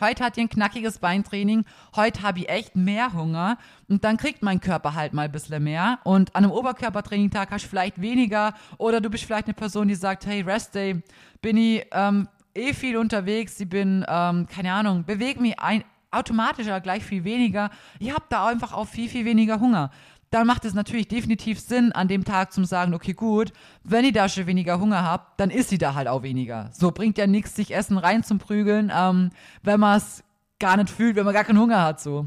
heute 0.00 0.24
hat 0.24 0.38
ihr 0.38 0.44
ein 0.44 0.48
knackiges 0.48 0.98
Beintraining, 0.98 1.66
heute 1.94 2.22
habe 2.22 2.38
ich 2.38 2.48
echt 2.48 2.74
mehr 2.74 3.12
Hunger 3.12 3.58
und 3.88 4.02
dann 4.02 4.16
kriegt 4.16 4.42
mein 4.42 4.60
Körper 4.60 4.94
halt 4.94 5.12
mal 5.12 5.26
ein 5.26 5.32
bisschen 5.32 5.62
mehr 5.62 5.98
und 6.04 6.34
an 6.34 6.44
einem 6.44 6.52
Oberkörpertraining-Tag 6.52 7.50
hast 7.50 7.64
du 7.64 7.68
vielleicht 7.68 8.00
weniger 8.00 8.54
oder 8.78 9.02
du 9.02 9.10
bist 9.10 9.24
vielleicht 9.24 9.46
eine 9.46 9.54
Person, 9.54 9.88
die 9.88 9.94
sagt, 9.94 10.24
hey, 10.24 10.40
Rest 10.40 10.74
Day, 10.74 11.02
bin 11.42 11.58
ich 11.58 11.84
ähm, 11.92 12.28
eh 12.54 12.72
viel 12.72 12.96
unterwegs, 12.96 13.60
ich 13.60 13.68
bin, 13.68 14.06
ähm, 14.08 14.46
keine 14.46 14.72
Ahnung, 14.72 15.04
bewege 15.04 15.38
mich 15.38 15.58
ein, 15.58 15.84
automatisch 16.10 16.66
gleich 16.82 17.04
viel 17.04 17.24
weniger. 17.24 17.70
Ich 17.98 18.10
habe 18.10 18.24
da 18.28 18.46
einfach 18.46 18.72
auch 18.72 18.86
viel, 18.86 19.08
viel 19.08 19.24
weniger 19.26 19.60
Hunger 19.60 19.90
dann 20.32 20.46
macht 20.46 20.64
es 20.64 20.72
natürlich 20.72 21.08
definitiv 21.08 21.60
Sinn, 21.60 21.92
an 21.92 22.08
dem 22.08 22.24
Tag 22.24 22.52
zu 22.52 22.64
sagen, 22.64 22.94
okay, 22.94 23.12
gut, 23.12 23.52
wenn 23.84 24.06
ich 24.06 24.14
da 24.14 24.30
schon 24.30 24.46
weniger 24.46 24.80
Hunger 24.80 25.02
habe, 25.02 25.26
dann 25.36 25.50
isst 25.50 25.68
sie 25.68 25.76
da 25.78 25.94
halt 25.94 26.08
auch 26.08 26.22
weniger. 26.22 26.70
So 26.72 26.90
bringt 26.90 27.18
ja 27.18 27.26
nichts, 27.26 27.54
sich 27.54 27.74
Essen 27.74 27.98
rein 27.98 28.24
zum 28.24 28.38
Prügeln, 28.38 28.90
ähm, 28.94 29.30
wenn 29.62 29.78
man 29.78 29.98
es 29.98 30.24
gar 30.58 30.78
nicht 30.78 30.88
fühlt, 30.88 31.16
wenn 31.16 31.26
man 31.26 31.34
gar 31.34 31.44
keinen 31.44 31.60
Hunger 31.60 31.82
hat. 31.82 32.00
So. 32.00 32.26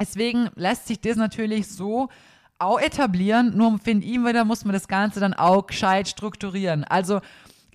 Deswegen 0.00 0.48
lässt 0.54 0.86
sich 0.86 0.98
das 1.00 1.16
natürlich 1.16 1.68
so 1.68 2.08
auch 2.58 2.80
etablieren, 2.80 3.54
nur 3.54 3.78
finde 3.80 4.06
ich 4.06 4.18
wieder, 4.18 4.46
muss 4.46 4.64
man 4.64 4.72
das 4.72 4.88
Ganze 4.88 5.20
dann 5.20 5.34
auch 5.34 5.66
gescheit 5.66 6.08
strukturieren. 6.08 6.84
Also 6.84 7.20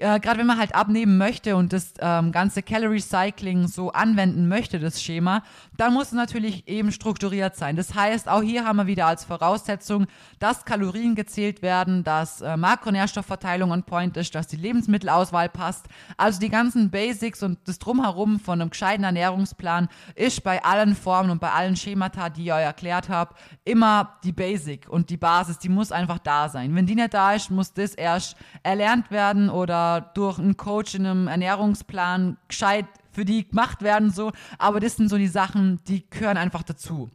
äh, 0.01 0.19
gerade 0.19 0.39
wenn 0.39 0.47
man 0.47 0.57
halt 0.57 0.73
abnehmen 0.73 1.17
möchte 1.17 1.55
und 1.55 1.73
das 1.73 1.93
ähm, 1.99 2.31
ganze 2.31 2.63
Calorie 2.63 2.99
Cycling 2.99 3.67
so 3.67 3.91
anwenden 3.91 4.47
möchte, 4.47 4.79
das 4.79 5.01
Schema, 5.01 5.43
dann 5.77 5.93
muss 5.93 6.07
es 6.07 6.13
natürlich 6.13 6.67
eben 6.67 6.91
strukturiert 6.91 7.55
sein. 7.55 7.75
Das 7.75 7.93
heißt, 7.93 8.27
auch 8.27 8.41
hier 8.41 8.65
haben 8.65 8.77
wir 8.77 8.87
wieder 8.87 9.05
als 9.05 9.23
Voraussetzung, 9.23 10.07
dass 10.39 10.65
Kalorien 10.65 11.13
gezählt 11.13 11.61
werden, 11.61 12.03
dass 12.03 12.41
äh, 12.41 12.57
Makronährstoffverteilung 12.57 13.71
on 13.71 13.83
point 13.83 14.17
ist, 14.17 14.33
dass 14.33 14.47
die 14.47 14.55
Lebensmittelauswahl 14.55 15.49
passt. 15.49 15.85
Also 16.17 16.39
die 16.39 16.49
ganzen 16.49 16.89
Basics 16.89 17.43
und 17.43 17.59
das 17.65 17.77
Drumherum 17.77 18.39
von 18.39 18.59
einem 18.59 18.71
gescheiten 18.71 19.03
Ernährungsplan 19.03 19.87
ist 20.15 20.43
bei 20.43 20.63
allen 20.63 20.95
Formen 20.95 21.29
und 21.29 21.39
bei 21.39 21.51
allen 21.51 21.75
Schemata, 21.75 22.29
die 22.29 22.45
ich 22.45 22.53
euch 22.53 22.63
erklärt 22.63 23.09
habe, 23.09 23.35
immer 23.65 24.17
die 24.23 24.31
Basic 24.31 24.89
und 24.89 25.11
die 25.11 25.17
Basis, 25.17 25.59
die 25.59 25.69
muss 25.69 25.91
einfach 25.91 26.17
da 26.19 26.49
sein. 26.49 26.73
Wenn 26.75 26.87
die 26.87 26.95
nicht 26.95 27.13
da 27.13 27.33
ist, 27.33 27.51
muss 27.51 27.73
das 27.73 27.93
erst 27.93 28.35
erlernt 28.63 29.11
werden 29.11 29.49
oder 29.49 29.90
durch 29.99 30.39
einen 30.39 30.57
Coach 30.57 30.95
in 30.95 31.05
einem 31.05 31.27
Ernährungsplan 31.27 32.37
gescheit 32.47 32.85
für 33.11 33.25
die 33.25 33.47
gemacht 33.47 33.81
werden, 33.81 34.11
so. 34.11 34.31
Aber 34.57 34.79
das 34.79 34.95
sind 34.95 35.09
so 35.09 35.17
die 35.17 35.27
Sachen, 35.27 35.79
die 35.87 36.09
gehören 36.09 36.37
einfach 36.37 36.63
dazu 36.63 37.11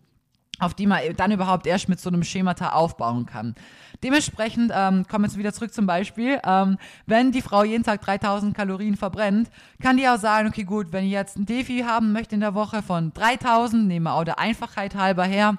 auf 0.59 0.75
die 0.75 0.87
man 0.87 1.00
dann 1.16 1.33
überhaupt 1.33 1.66
erst 1.66 1.88
mit 1.88 2.00
so 2.00 2.09
einem 2.09 2.23
Schemata 2.23 2.71
aufbauen 2.71 3.26
kann. 3.26 3.54
Dementsprechend 4.02 4.73
ähm, 4.75 5.06
kommen 5.06 5.25
wir 5.25 5.28
jetzt 5.28 5.38
wieder 5.38 5.52
zurück 5.52 5.73
zum 5.73 5.87
Beispiel. 5.87 6.40
Ähm, 6.45 6.78
wenn 7.06 7.33
die 7.33 7.42
Frau 7.42 7.64
jeden 7.64 7.83
Tag 7.83 8.02
3000 8.02 8.54
Kalorien 8.54 8.97
verbrennt, 8.97 9.50
kann 9.83 9.97
die 9.97 10.09
auch 10.09 10.18
sagen, 10.18 10.49
okay 10.49 10.64
gut, 10.64 10.92
wenn 10.92 11.04
ich 11.04 11.12
jetzt 11.12 11.37
ein 11.37 11.47
Defi 11.47 11.80
haben 11.80 12.12
möchte 12.12 12.35
in 12.35 12.40
der 12.40 12.54
Woche 12.54 12.83
von 12.83 13.12
3000, 13.12 13.87
nehmen 13.87 14.04
wir 14.04 14.14
auch 14.14 14.25
der 14.25 14.38
Einfachheit 14.38 14.95
halber 14.95 15.25
her, 15.25 15.56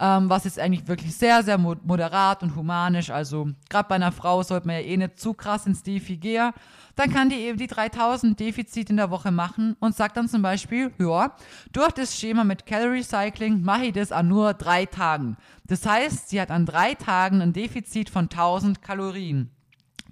ähm, 0.00 0.30
was 0.30 0.44
jetzt 0.44 0.58
eigentlich 0.58 0.88
wirklich 0.88 1.14
sehr, 1.14 1.42
sehr 1.42 1.58
moderat 1.58 2.42
und 2.42 2.56
humanisch, 2.56 3.10
also 3.10 3.50
gerade 3.68 3.88
bei 3.88 3.96
einer 3.96 4.12
Frau 4.12 4.42
sollte 4.42 4.66
man 4.66 4.76
ja 4.76 4.82
eh 4.82 4.96
nicht 4.96 5.20
zu 5.20 5.34
krass 5.34 5.66
ins 5.66 5.82
Defi 5.82 6.16
gehen, 6.16 6.52
dann 6.96 7.12
kann 7.12 7.28
die 7.28 7.36
eben 7.36 7.58
die 7.58 7.66
3000 7.66 8.38
Defizit 8.40 8.88
in 8.88 8.96
der 8.96 9.10
Woche 9.10 9.30
machen 9.30 9.76
und 9.78 9.94
sagt 9.94 10.16
dann 10.16 10.28
zum 10.28 10.40
Beispiel, 10.42 10.90
ja, 10.98 11.36
durch 11.72 11.92
das 11.92 12.18
Schema 12.18 12.44
mit 12.44 12.64
Calorie 12.64 13.02
Cycling 13.02 13.62
mache 13.62 13.86
ich 13.86 13.92
das 13.92 14.10
an 14.10 14.28
nur 14.28 14.54
drei 14.54 14.86
Tagen. 14.86 15.36
Das 15.66 15.84
heißt, 15.84 16.30
sie 16.30 16.40
hat 16.40 16.50
an 16.50 16.66
drei 16.66 16.94
Tagen 16.94 17.42
ein 17.42 17.52
Defizit 17.52 18.08
von 18.10 18.24
1000 18.24 18.82
Kalorien. 18.82 19.50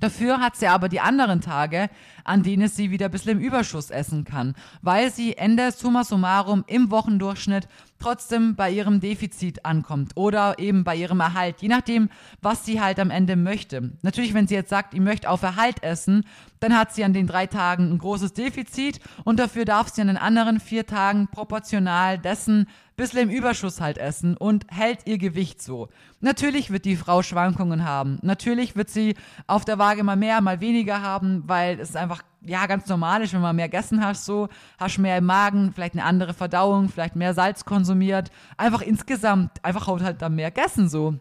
Dafür 0.01 0.41
hat 0.41 0.57
sie 0.57 0.67
aber 0.67 0.89
die 0.89 1.01
anderen 1.01 1.41
Tage, 1.41 1.91
an 2.25 2.43
denen 2.43 2.69
sie 2.69 2.91
wieder 2.91 3.07
ein 3.07 3.11
bisschen 3.11 3.33
im 3.33 3.41
Überschuss 3.41 3.91
essen 3.91 4.25
kann, 4.25 4.55
weil 4.83 5.11
sie 5.11 5.37
Ende 5.37 5.73
summa 5.73 6.05
summarum 6.05 6.65
im 6.67 6.91
Wochendurchschnitt 6.91 7.69
trotzdem 7.99 8.55
bei 8.55 8.71
ihrem 8.71 9.01
Defizit 9.01 9.65
ankommt 9.65 10.13
oder 10.15 10.59
eben 10.59 10.85
bei 10.85 10.95
ihrem 10.95 11.21
Erhalt, 11.21 11.57
je 11.61 11.69
nachdem, 11.69 12.11
was 12.41 12.65
sie 12.65 12.81
halt 12.81 13.01
am 13.01 13.11
Ende 13.11 13.35
möchte. 13.35 13.93
Natürlich, 14.03 14.35
wenn 14.35 14.47
sie 14.47 14.55
jetzt 14.55 14.71
sagt, 14.71 14.95
ich 14.95 15.01
möchte 15.01 15.29
auf 15.29 15.43
Erhalt 15.43 15.83
essen, 15.83 16.25
dann 16.61 16.77
hat 16.77 16.93
sie 16.93 17.05
an 17.05 17.13
den 17.13 17.27
drei 17.27 17.47
Tagen 17.47 17.91
ein 17.91 17.99
großes 17.99 18.33
Defizit 18.35 19.01
und 19.25 19.41
dafür 19.41 19.65
darf 19.65 19.89
sie 19.89 20.01
an 20.01 20.09
den 20.09 20.17
anderen 20.17 20.61
vier 20.61 20.87
Tagen 20.87 21.29
proportional 21.29 22.19
dessen 22.19 22.69
bisschen 22.99 23.21
im 23.21 23.31
Überschuss 23.31 23.81
halt 23.81 23.97
essen 23.97 24.37
und 24.37 24.67
hält 24.69 25.07
ihr 25.07 25.17
Gewicht 25.17 25.63
so. 25.63 25.89
Natürlich 26.21 26.71
wird 26.71 26.85
die 26.85 26.97
Frau 26.97 27.23
Schwankungen 27.23 27.85
haben. 27.85 28.19
Natürlich 28.23 28.77
wird 28.77 28.91
sie 28.91 29.15
auf 29.47 29.65
der 29.65 29.79
Waage 29.79 30.05
mal 30.05 30.17
mehr, 30.17 30.41
mal 30.43 30.61
weniger 30.61 31.01
haben, 31.01 31.45
weil 31.47 31.81
es 31.81 31.97
einfach 31.97 32.23
ja, 32.43 32.67
ganz 32.67 32.89
normal 32.89 33.23
ist, 33.23 33.33
wenn 33.33 33.41
man 33.41 33.57
mehr 33.57 33.69
gegessen 33.69 34.05
hast, 34.05 34.25
so, 34.25 34.49
hast 34.79 34.99
mehr 34.99 35.19
im 35.19 35.27
Magen, 35.27 35.73
vielleicht 35.73 35.95
eine 35.95 36.05
andere 36.05 36.35
Verdauung, 36.35 36.89
vielleicht 36.89 37.17
mehr 37.17 37.35
Salz 37.35 37.65
konsumiert. 37.65 38.31
Einfach 38.57 38.83
insgesamt, 38.83 39.65
einfach 39.65 39.87
haut 39.87 40.03
halt 40.03 40.21
dann 40.21 40.35
mehr 40.35 40.51
gegessen, 40.51 40.89
so. 40.89 41.15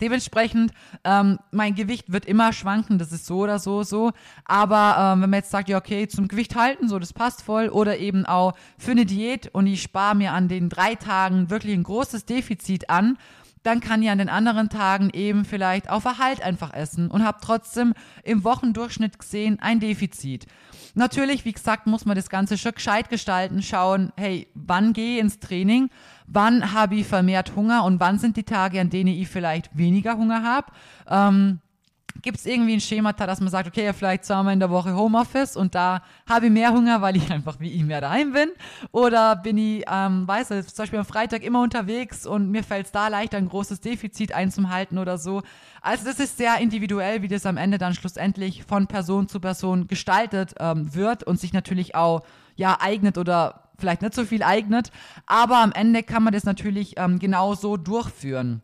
Dementsprechend, 0.00 0.72
ähm, 1.04 1.38
mein 1.50 1.74
Gewicht 1.74 2.12
wird 2.12 2.26
immer 2.26 2.52
schwanken, 2.52 2.98
das 2.98 3.12
ist 3.12 3.26
so 3.26 3.38
oder 3.38 3.58
so, 3.58 3.82
so. 3.82 4.12
Aber 4.44 4.96
ähm, 4.98 5.22
wenn 5.22 5.30
man 5.30 5.38
jetzt 5.38 5.50
sagt, 5.50 5.68
ja, 5.68 5.78
okay, 5.78 6.08
zum 6.08 6.28
Gewicht 6.28 6.56
halten, 6.56 6.88
so, 6.88 6.98
das 6.98 7.12
passt 7.12 7.42
voll, 7.42 7.68
oder 7.68 7.98
eben 7.98 8.26
auch 8.26 8.54
für 8.78 8.92
eine 8.92 9.06
Diät 9.06 9.50
und 9.52 9.66
ich 9.66 9.82
spare 9.82 10.14
mir 10.14 10.32
an 10.32 10.48
den 10.48 10.68
drei 10.68 10.94
Tagen 10.94 11.50
wirklich 11.50 11.74
ein 11.74 11.82
großes 11.82 12.24
Defizit 12.24 12.90
an, 12.90 13.18
dann 13.62 13.80
kann 13.80 14.02
ich 14.02 14.10
an 14.10 14.18
den 14.18 14.28
anderen 14.28 14.68
Tagen 14.68 15.10
eben 15.10 15.44
vielleicht 15.44 15.88
auf 15.88 16.04
Erhalt 16.04 16.42
einfach 16.42 16.74
essen 16.74 17.10
und 17.10 17.24
habe 17.24 17.38
trotzdem 17.40 17.94
im 18.24 18.44
Wochendurchschnitt 18.44 19.18
gesehen 19.18 19.58
ein 19.60 19.80
Defizit. 19.80 20.46
Natürlich, 20.94 21.44
wie 21.44 21.52
gesagt, 21.52 21.86
muss 21.86 22.04
man 22.04 22.16
das 22.16 22.28
Ganze 22.28 22.58
schon 22.58 22.72
gescheit 22.72 23.08
gestalten, 23.08 23.62
schauen, 23.62 24.12
hey, 24.16 24.48
wann 24.54 24.92
gehe 24.92 25.16
ich 25.16 25.20
ins 25.20 25.38
Training, 25.38 25.88
wann 26.26 26.72
habe 26.72 26.96
ich 26.96 27.06
vermehrt 27.06 27.56
Hunger 27.56 27.84
und 27.84 27.98
wann 28.00 28.18
sind 28.18 28.36
die 28.36 28.42
Tage, 28.42 28.80
an 28.80 28.90
denen 28.90 29.08
ich 29.08 29.28
vielleicht 29.28 29.76
weniger 29.76 30.16
Hunger 30.16 30.42
habe. 30.42 30.66
Ähm, 31.08 31.60
Gibt 32.20 32.38
es 32.38 32.46
irgendwie 32.46 32.74
ein 32.74 32.80
Schema, 32.80 33.12
dass 33.12 33.40
man 33.40 33.48
sagt, 33.48 33.66
okay, 33.66 33.92
vielleicht 33.92 34.24
zweimal 34.24 34.52
in 34.52 34.60
der 34.60 34.70
Woche 34.70 34.94
Homeoffice 34.94 35.56
und 35.56 35.74
da 35.74 36.02
habe 36.28 36.46
ich 36.46 36.52
mehr 36.52 36.72
Hunger, 36.72 37.00
weil 37.00 37.16
ich 37.16 37.30
einfach 37.30 37.58
wie 37.58 37.70
ich 37.70 37.82
mehr 37.82 38.00
daheim 38.00 38.32
bin? 38.32 38.50
Oder 38.92 39.36
bin 39.36 39.56
ich, 39.56 39.84
ähm, 39.90 40.28
weiß 40.28 40.50
ich, 40.52 40.66
zum 40.66 40.82
Beispiel 40.82 40.98
am 40.98 41.04
Freitag 41.04 41.42
immer 41.42 41.62
unterwegs 41.62 42.26
und 42.26 42.50
mir 42.50 42.62
fällt 42.62 42.86
es 42.86 42.92
da 42.92 43.08
leichter, 43.08 43.38
ein 43.38 43.48
großes 43.48 43.80
Defizit 43.80 44.32
einzuhalten 44.32 44.98
oder 44.98 45.16
so? 45.16 45.42
Also 45.80 46.04
das 46.04 46.20
ist 46.20 46.36
sehr 46.36 46.58
individuell, 46.58 47.22
wie 47.22 47.28
das 47.28 47.46
am 47.46 47.56
Ende 47.56 47.78
dann 47.78 47.94
schlussendlich 47.94 48.64
von 48.64 48.86
Person 48.86 49.28
zu 49.28 49.40
Person 49.40 49.86
gestaltet 49.86 50.54
ähm, 50.60 50.94
wird 50.94 51.24
und 51.24 51.40
sich 51.40 51.52
natürlich 51.52 51.94
auch 51.94 52.22
ja 52.56 52.78
eignet 52.80 53.18
oder 53.18 53.70
vielleicht 53.78 54.02
nicht 54.02 54.14
so 54.14 54.24
viel 54.24 54.42
eignet. 54.42 54.90
Aber 55.26 55.58
am 55.58 55.72
Ende 55.72 56.02
kann 56.02 56.22
man 56.22 56.32
das 56.32 56.44
natürlich 56.44 56.98
ähm, 56.98 57.18
genau 57.18 57.54
so 57.54 57.76
durchführen. 57.76 58.62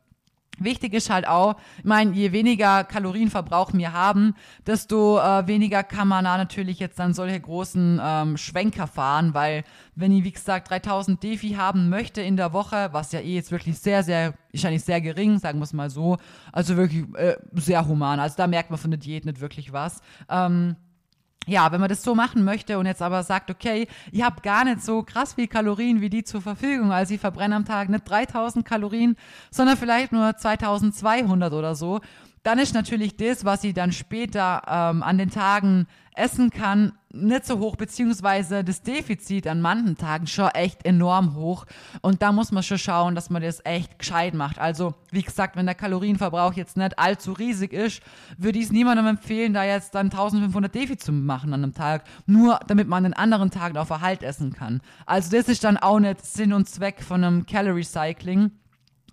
Wichtig 0.59 0.95
ist 0.95 1.11
halt 1.11 1.27
auch, 1.27 1.57
ich 1.79 1.85
meine, 1.85 2.13
je 2.13 2.33
weniger 2.33 2.85
Kalorienverbrauch 2.85 3.73
wir 3.73 3.93
haben, 3.93 4.35
desto 4.67 5.19
äh, 5.19 5.47
weniger 5.47 5.83
kann 5.83 6.09
man 6.09 6.25
da 6.25 6.37
natürlich 6.37 6.79
jetzt 6.79 6.99
dann 6.99 7.15
solche 7.15 7.41
großen 7.41 8.01
ähm, 8.03 8.37
Schwenker 8.37 8.87
fahren, 8.87 9.35
weil 9.35 9.65
wenn 9.95 10.13
ich, 10.13 10.25
wie 10.25 10.33
gesagt, 10.33 10.71
3000 10.71 11.23
Defi 11.23 11.51
haben 11.51 11.89
möchte 11.89 12.21
in 12.23 12.37
der 12.37 12.53
Woche, 12.53 12.89
was 12.93 13.13
ja 13.13 13.21
eh 13.21 13.35
jetzt 13.35 13.51
wirklich 13.51 13.79
sehr, 13.79 14.03
sehr, 14.03 14.35
ist 14.53 14.65
eigentlich 14.65 14.85
sehr 14.85 15.01
gering, 15.01 15.39
sagen 15.39 15.59
wir 15.59 15.65
es 15.65 15.73
mal 15.73 15.91
so, 15.91 16.17
also 16.53 16.77
wirklich 16.77 17.05
äh, 17.15 17.37
sehr 17.55 17.87
human, 17.87 18.21
also 18.21 18.37
da 18.37 18.47
merkt 18.47 18.71
man 18.71 18.79
von 18.79 18.91
der 18.91 18.99
Diät 18.99 19.25
nicht 19.25 19.41
wirklich 19.41 19.73
was, 19.73 20.01
ähm, 20.29 20.77
ja, 21.49 21.73
wenn 21.73 21.81
man 21.81 21.89
das 21.89 22.03
so 22.03 22.15
machen 22.15 22.45
möchte 22.45 22.79
und 22.79 22.87
jetzt 22.87 23.03
aber 23.03 23.23
sagt, 23.23 23.51
okay, 23.51 23.89
ihr 24.13 24.25
habt 24.25 24.43
gar 24.43 24.65
nicht 24.65 24.83
so 24.83 25.03
krass 25.03 25.35
viel 25.35 25.49
Kalorien 25.49 26.01
wie 26.01 26.11
die 26.11 26.23
zur 26.23 26.43
Verfügung, 26.43 26.93
also 26.93 27.15
ich 27.15 27.21
verbrenne 27.21 27.57
am 27.57 27.65
Tag 27.65 27.89
nicht 27.89 28.09
3000 28.09 28.65
Kalorien, 28.65 29.17
sondern 29.51 29.77
vielleicht 29.77 30.13
nur 30.13 30.37
2200 30.37 31.53
oder 31.53 31.75
so, 31.75 32.01
dann 32.43 32.59
ist 32.59 32.75
natürlich 32.75 33.17
das, 33.17 33.45
was 33.45 33.63
sie 33.63 33.73
dann 33.73 33.93
später 33.93 34.63
ähm, 34.67 35.03
an 35.03 35.19
den 35.19 35.31
Tagen 35.31 35.87
essen 36.15 36.51
kann, 36.51 36.93
nicht 37.23 37.47
so 37.47 37.59
hoch, 37.59 37.77
beziehungsweise 37.77 38.65
das 38.65 38.83
Defizit 38.83 39.47
an 39.47 39.61
manchen 39.61 39.97
Tagen 39.97 40.27
schon 40.27 40.49
echt 40.49 40.85
enorm 40.85 41.35
hoch. 41.35 41.67
Und 42.01 42.23
da 42.23 42.33
muss 42.33 42.53
man 42.53 42.63
schon 42.63 42.79
schauen, 42.79 43.15
dass 43.15 43.31
man 43.31 43.43
das 43.43 43.65
echt 43.65 43.99
gescheit 43.99 44.35
macht. 44.35 44.59
Also, 44.59 44.95
wie 45.11 45.23
gesagt, 45.23 45.57
wenn 45.57 45.67
der 45.67 45.75
Kalorienverbrauch 45.75 46.55
jetzt 46.55 46.77
nicht 46.77 46.99
allzu 46.99 47.33
riesig 47.33 47.73
ist, 47.73 48.03
würde 48.37 48.59
ich 48.59 48.67
es 48.67 48.73
niemandem 48.73 49.07
empfehlen, 49.07 49.55
da 49.55 49.65
jetzt 49.65 49.95
dann 49.95 50.07
1500 50.07 50.75
Defizit 50.75 51.03
zu 51.03 51.13
machen 51.13 51.53
an 51.53 51.63
einem 51.63 51.75
Tag, 51.75 52.05
nur 52.27 52.61
damit 52.67 52.89
man 52.89 53.05
an 53.05 53.13
den 53.13 53.19
anderen 53.19 53.51
Tagen 53.51 53.77
auf 53.77 53.91
Erhalt 53.91 54.23
essen 54.23 54.53
kann. 54.53 54.81
Also, 55.07 55.37
das 55.37 55.49
ist 55.49 55.65
dann 55.65 55.77
auch 55.77 56.01
nicht 56.01 56.25
Sinn 56.25 56.53
und 56.53 56.69
Zweck 56.69 57.03
von 57.03 57.25
einem 57.25 57.47
Calorie 57.47 57.85
Cycling. 57.85 58.53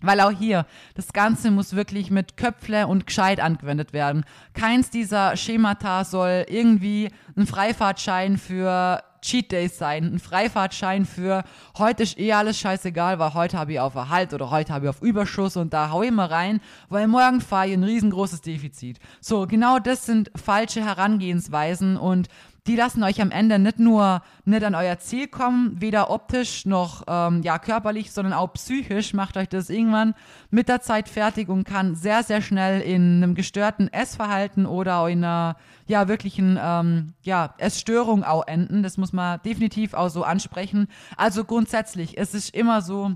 Weil 0.02 0.20
auch 0.20 0.30
hier, 0.30 0.66
das 0.94 1.12
Ganze 1.12 1.50
muss 1.50 1.74
wirklich 1.74 2.10
mit 2.10 2.36
Köpfle 2.36 2.86
und 2.86 3.06
gescheit 3.06 3.40
angewendet 3.40 3.92
werden. 3.92 4.24
Keins 4.52 4.90
dieser 4.90 5.36
Schemata 5.36 6.04
soll 6.04 6.44
irgendwie 6.48 7.08
ein 7.34 7.46
Freifahrtschein 7.46 8.36
für 8.36 9.02
Cheat 9.22 9.50
Days 9.50 9.76
sein, 9.76 10.04
ein 10.04 10.18
Freifahrtschein 10.20 11.04
für 11.04 11.42
heute 11.78 12.04
ist 12.04 12.18
eh 12.18 12.32
alles 12.32 12.58
scheißegal, 12.58 13.18
weil 13.18 13.34
heute 13.34 13.58
habe 13.58 13.72
ich 13.72 13.80
auf 13.80 13.96
Erhalt 13.96 14.32
oder 14.32 14.50
heute 14.50 14.72
habe 14.72 14.86
ich 14.86 14.90
auf 14.90 15.02
Überschuss 15.02 15.56
und 15.56 15.72
da 15.72 15.90
hau 15.90 16.02
ich 16.02 16.12
mal 16.12 16.26
rein, 16.26 16.60
weil 16.88 17.08
morgen 17.08 17.40
fahre 17.40 17.66
ich 17.66 17.72
ein 17.72 17.82
riesengroßes 17.82 18.42
Defizit. 18.42 19.00
So, 19.20 19.46
genau 19.48 19.80
das 19.80 20.06
sind 20.06 20.30
falsche 20.36 20.84
Herangehensweisen 20.84 21.96
und 21.96 22.28
die 22.66 22.76
lassen 22.76 23.02
euch 23.02 23.20
am 23.20 23.30
Ende 23.30 23.58
nicht 23.58 23.78
nur 23.78 24.22
nicht 24.44 24.64
an 24.64 24.74
euer 24.74 24.98
Ziel 24.98 25.28
kommen, 25.28 25.80
weder 25.80 26.10
optisch 26.10 26.66
noch 26.66 27.04
ähm, 27.06 27.42
ja, 27.42 27.58
körperlich, 27.58 28.12
sondern 28.12 28.32
auch 28.32 28.52
psychisch 28.54 29.14
macht 29.14 29.36
euch 29.36 29.48
das 29.48 29.70
irgendwann 29.70 30.14
mit 30.50 30.68
der 30.68 30.80
Zeit 30.80 31.08
fertig 31.08 31.48
und 31.48 31.64
kann 31.64 31.94
sehr, 31.94 32.22
sehr 32.22 32.42
schnell 32.42 32.80
in 32.80 33.22
einem 33.22 33.34
gestörten 33.34 33.92
Essverhalten 33.92 34.66
oder 34.66 35.08
in 35.08 35.24
einer 35.24 35.56
ja, 35.86 36.08
wirklichen 36.08 36.58
ähm, 36.60 37.14
ja, 37.22 37.54
Essstörung 37.58 38.24
auch 38.24 38.46
enden. 38.46 38.82
Das 38.82 38.96
muss 38.96 39.12
man 39.12 39.40
definitiv 39.44 39.94
auch 39.94 40.08
so 40.08 40.24
ansprechen. 40.24 40.88
Also 41.16 41.44
grundsätzlich, 41.44 42.18
es 42.18 42.34
ist 42.34 42.54
immer 42.54 42.82
so, 42.82 43.12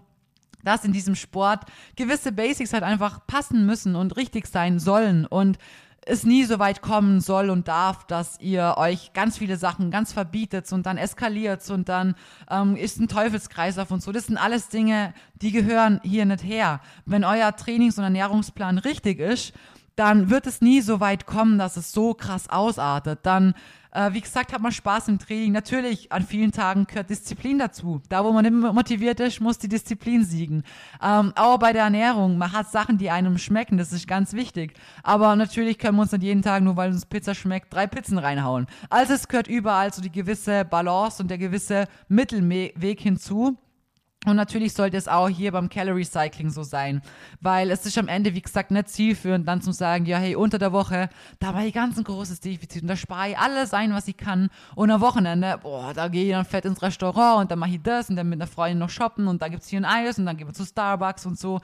dass 0.63 0.85
in 0.85 0.93
diesem 0.93 1.15
Sport 1.15 1.65
gewisse 1.97 2.33
Basics 2.33 2.73
halt 2.73 2.83
einfach 2.83 3.27
passen 3.27 3.67
müssen 3.67 3.97
und 3.97 4.17
richtig 4.17 4.47
sein 4.47 4.79
sollen 4.79 5.27
und 5.27 5.59
es 6.07 6.25
nie 6.25 6.45
so 6.45 6.59
weit 6.59 6.81
kommen 6.83 7.21
soll 7.21 7.51
und 7.51 7.69
darf, 7.69 8.07
dass 8.07 8.41
ihr 8.41 8.75
euch 8.79 9.13
ganz 9.13 9.39
viele 9.39 9.57
Sachen 9.57 9.91
ganz 9.91 10.13
verbietet 10.13 10.73
und 10.73 10.87
dann 10.87 10.97
eskaliert 10.97 11.69
und 11.71 11.89
dann 11.89 12.15
ähm, 12.51 12.77
ist 12.77 12.99
ein 12.99 13.09
Teufelskreislauf 13.09 13.91
und 13.91 14.03
so. 14.03 14.11
Das 14.11 14.27
sind 14.27 14.39
alles 14.39 14.69
Dinge, 14.69 15.13
die 15.43 15.53
gehören 15.53 16.01
hier 16.03 16.25
nicht 16.25 16.43
her. 16.43 16.81
Wenn 17.05 17.25
euer 17.25 17.55
Trainings- 17.55 17.99
und 17.99 18.05
Ernährungsplan 18.05 18.79
richtig 18.79 19.19
ist, 19.19 19.53
dann 19.97 20.31
wird 20.31 20.47
es 20.47 20.63
nie 20.63 20.81
so 20.81 21.01
weit 21.01 21.27
kommen, 21.27 21.59
dass 21.59 21.77
es 21.77 21.93
so 21.93 22.15
krass 22.15 22.49
ausartet. 22.49 23.21
Dann 23.23 23.55
äh, 23.93 24.13
wie 24.13 24.21
gesagt, 24.21 24.53
hat 24.53 24.61
man 24.61 24.73
Spaß 24.73 25.09
im 25.09 25.19
Training. 25.19 25.53
Natürlich, 25.53 26.13
an 26.13 26.23
vielen 26.23 26.53
Tagen 26.53 26.87
gehört 26.87 27.11
Disziplin 27.11 27.59
dazu. 27.59 28.01
Da, 28.09 28.25
wo 28.25 28.33
man 28.33 28.45
immer 28.45 28.73
motiviert 28.73 29.21
ist, 29.21 29.41
muss 29.41 29.59
die 29.59 29.69
Disziplin 29.69 30.25
siegen. 30.25 30.63
Ähm, 31.03 31.33
auch 31.37 31.59
bei 31.59 31.73
der 31.73 31.85
Ernährung, 31.85 32.39
man 32.39 32.53
hat 32.53 32.71
Sachen, 32.71 32.99
die 32.99 33.11
einem 33.11 33.39
schmecken, 33.39 33.79
das 33.79 33.93
ist 33.93 34.07
ganz 34.07 34.33
wichtig. 34.33 34.75
Aber 35.03 35.35
natürlich 35.37 35.79
können 35.79 35.97
wir 35.97 36.03
uns 36.03 36.13
nicht 36.13 36.23
jeden 36.23 36.43
Tag, 36.43 36.63
nur 36.63 36.77
weil 36.77 36.91
uns 36.91 37.07
Pizza 37.07 37.35
schmeckt, 37.35 37.73
drei 37.73 37.87
Pizzen 37.87 38.19
reinhauen. 38.19 38.67
Also 38.89 39.15
es 39.15 39.29
gehört 39.29 39.49
überall 39.49 39.93
so 39.93 40.03
die 40.03 40.13
gewisse 40.13 40.65
Balance 40.65 41.23
und 41.23 41.31
der 41.31 41.39
gewisse 41.39 41.87
Mittelweg 42.09 43.01
hinzu. 43.01 43.57
Und 44.27 44.37
natürlich 44.37 44.75
sollte 44.75 44.99
es 44.99 45.09
auch 45.09 45.31
hier 45.31 45.51
beim 45.51 45.71
Calorie 45.71 46.05
Cycling 46.05 46.51
so 46.51 46.63
sein, 46.63 47.01
weil 47.41 47.71
es 47.71 47.87
ist 47.87 47.97
am 47.97 48.07
Ende, 48.07 48.35
wie 48.35 48.43
gesagt, 48.43 48.71
nicht 48.71 48.91
zielführend, 48.91 49.49
dann 49.49 49.63
zu 49.63 49.73
sagen, 49.73 50.05
ja, 50.05 50.19
hey, 50.19 50.37
unter 50.37 50.59
der 50.59 50.73
Woche, 50.73 51.09
da 51.39 51.55
war 51.55 51.65
ich 51.65 51.73
ganz 51.73 51.97
ein 51.97 52.05
großes 52.05 52.41
Defizit 52.41 52.83
und 52.83 52.89
da 52.89 52.97
spare 52.97 53.31
ich 53.31 53.39
alles 53.39 53.73
ein, 53.73 53.95
was 53.95 54.09
ich 54.09 54.19
kann. 54.19 54.51
Und 54.75 54.91
am 54.91 55.01
Wochenende, 55.01 55.59
boah, 55.63 55.95
da 55.95 56.09
gehe 56.09 56.27
ich 56.27 56.33
dann 56.33 56.45
fett 56.45 56.67
ins 56.67 56.83
Restaurant 56.83 57.41
und 57.41 57.51
dann 57.51 57.59
mache 57.59 57.71
ich 57.71 57.83
das 57.83 58.11
und 58.11 58.17
dann 58.17 58.29
mit 58.29 58.43
einer 58.43 58.47
Freundin 58.47 58.79
noch 58.79 58.91
shoppen 58.91 59.27
und 59.27 59.41
da 59.41 59.49
gibt 59.49 59.63
es 59.63 59.71
hier 59.71 59.81
ein 59.81 59.87
Eis 59.87 60.19
und 60.19 60.27
dann 60.27 60.37
gehen 60.37 60.49
wir 60.49 60.55
zu 60.55 60.67
Starbucks 60.67 61.25
und 61.25 61.39
so. 61.39 61.61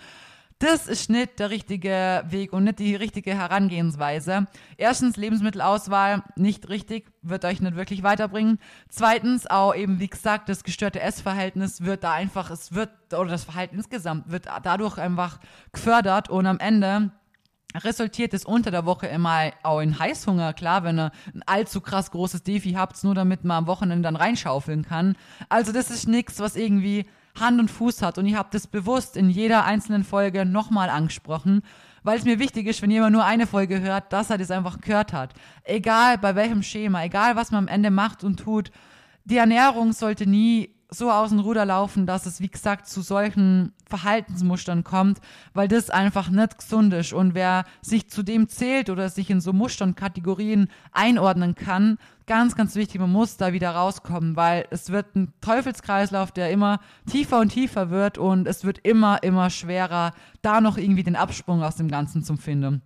Das 0.58 0.86
ist 0.86 1.10
nicht 1.10 1.38
der 1.38 1.50
richtige 1.50 2.24
Weg 2.28 2.54
und 2.54 2.64
nicht 2.64 2.78
die 2.78 2.96
richtige 2.96 3.34
Herangehensweise. 3.34 4.46
Erstens, 4.78 5.18
Lebensmittelauswahl 5.18 6.22
nicht 6.34 6.70
richtig, 6.70 7.12
wird 7.20 7.44
euch 7.44 7.60
nicht 7.60 7.76
wirklich 7.76 8.02
weiterbringen. 8.02 8.58
Zweitens, 8.88 9.46
auch 9.46 9.74
eben, 9.74 10.00
wie 10.00 10.08
gesagt, 10.08 10.48
das 10.48 10.64
gestörte 10.64 11.00
Essverhältnis 11.00 11.82
wird 11.82 12.04
da 12.04 12.12
einfach, 12.12 12.50
es 12.50 12.72
wird, 12.72 12.88
oder 13.12 13.28
das 13.28 13.44
Verhalten 13.44 13.76
insgesamt 13.76 14.30
wird 14.30 14.46
dadurch 14.62 14.96
einfach 14.96 15.40
gefördert 15.72 16.30
und 16.30 16.46
am 16.46 16.58
Ende 16.58 17.10
resultiert 17.74 18.32
es 18.32 18.46
unter 18.46 18.70
der 18.70 18.86
Woche 18.86 19.08
immer 19.08 19.50
auch 19.62 19.80
in 19.80 19.98
Heißhunger. 19.98 20.54
Klar, 20.54 20.84
wenn 20.84 20.98
ihr 20.98 21.12
ein 21.34 21.42
allzu 21.44 21.82
krass 21.82 22.10
großes 22.10 22.42
Defi 22.42 22.72
habt, 22.72 23.04
nur 23.04 23.14
damit 23.14 23.44
man 23.44 23.58
am 23.58 23.66
Wochenende 23.66 24.04
dann 24.04 24.16
reinschaufeln 24.16 24.86
kann. 24.86 25.16
Also 25.50 25.72
das 25.72 25.90
ist 25.90 26.08
nichts, 26.08 26.40
was 26.40 26.56
irgendwie 26.56 27.04
Hand 27.40 27.60
und 27.60 27.70
Fuß 27.70 28.02
hat. 28.02 28.18
Und 28.18 28.26
ich 28.26 28.34
habe 28.34 28.48
das 28.52 28.66
bewusst 28.66 29.16
in 29.16 29.30
jeder 29.30 29.64
einzelnen 29.64 30.04
Folge 30.04 30.44
nochmal 30.44 30.90
angesprochen, 30.90 31.62
weil 32.02 32.18
es 32.18 32.24
mir 32.24 32.38
wichtig 32.38 32.66
ist, 32.66 32.82
wenn 32.82 32.90
jemand 32.90 33.12
nur 33.12 33.24
eine 33.24 33.46
Folge 33.46 33.80
hört, 33.80 34.12
dass 34.12 34.30
er 34.30 34.38
das 34.38 34.50
einfach 34.50 34.80
gehört 34.80 35.12
hat. 35.12 35.34
Egal 35.64 36.18
bei 36.18 36.34
welchem 36.34 36.62
Schema, 36.62 37.04
egal 37.04 37.36
was 37.36 37.50
man 37.50 37.64
am 37.64 37.68
Ende 37.68 37.90
macht 37.90 38.22
und 38.22 38.38
tut, 38.40 38.70
die 39.24 39.38
Ernährung 39.38 39.92
sollte 39.92 40.26
nie 40.26 40.75
so 40.88 41.10
aus 41.10 41.30
dem 41.30 41.40
Ruder 41.40 41.64
laufen, 41.64 42.06
dass 42.06 42.26
es, 42.26 42.40
wie 42.40 42.48
gesagt, 42.48 42.86
zu 42.86 43.00
solchen 43.02 43.72
Verhaltensmustern 43.88 44.84
kommt, 44.84 45.20
weil 45.52 45.68
das 45.68 45.90
einfach 45.90 46.28
nicht 46.28 46.58
gesund 46.58 46.94
ist. 46.94 47.12
Und 47.12 47.34
wer 47.34 47.64
sich 47.82 48.08
zu 48.08 48.22
dem 48.22 48.48
zählt 48.48 48.90
oder 48.90 49.08
sich 49.08 49.30
in 49.30 49.40
so 49.40 49.52
Mustern, 49.52 49.94
Kategorien 49.94 50.68
einordnen 50.92 51.54
kann, 51.54 51.98
ganz, 52.26 52.54
ganz 52.54 52.74
wichtig, 52.74 53.00
man 53.00 53.12
muss 53.12 53.36
da 53.36 53.52
wieder 53.52 53.70
rauskommen, 53.70 54.36
weil 54.36 54.66
es 54.70 54.90
wird 54.90 55.14
ein 55.16 55.32
Teufelskreislauf, 55.40 56.32
der 56.32 56.50
immer 56.50 56.80
tiefer 57.10 57.40
und 57.40 57.50
tiefer 57.50 57.90
wird 57.90 58.18
und 58.18 58.46
es 58.46 58.64
wird 58.64 58.78
immer, 58.82 59.22
immer 59.22 59.50
schwerer, 59.50 60.12
da 60.42 60.60
noch 60.60 60.76
irgendwie 60.76 61.04
den 61.04 61.16
Absprung 61.16 61.62
aus 61.62 61.76
dem 61.76 61.88
Ganzen 61.88 62.22
zu 62.22 62.36
finden 62.36 62.82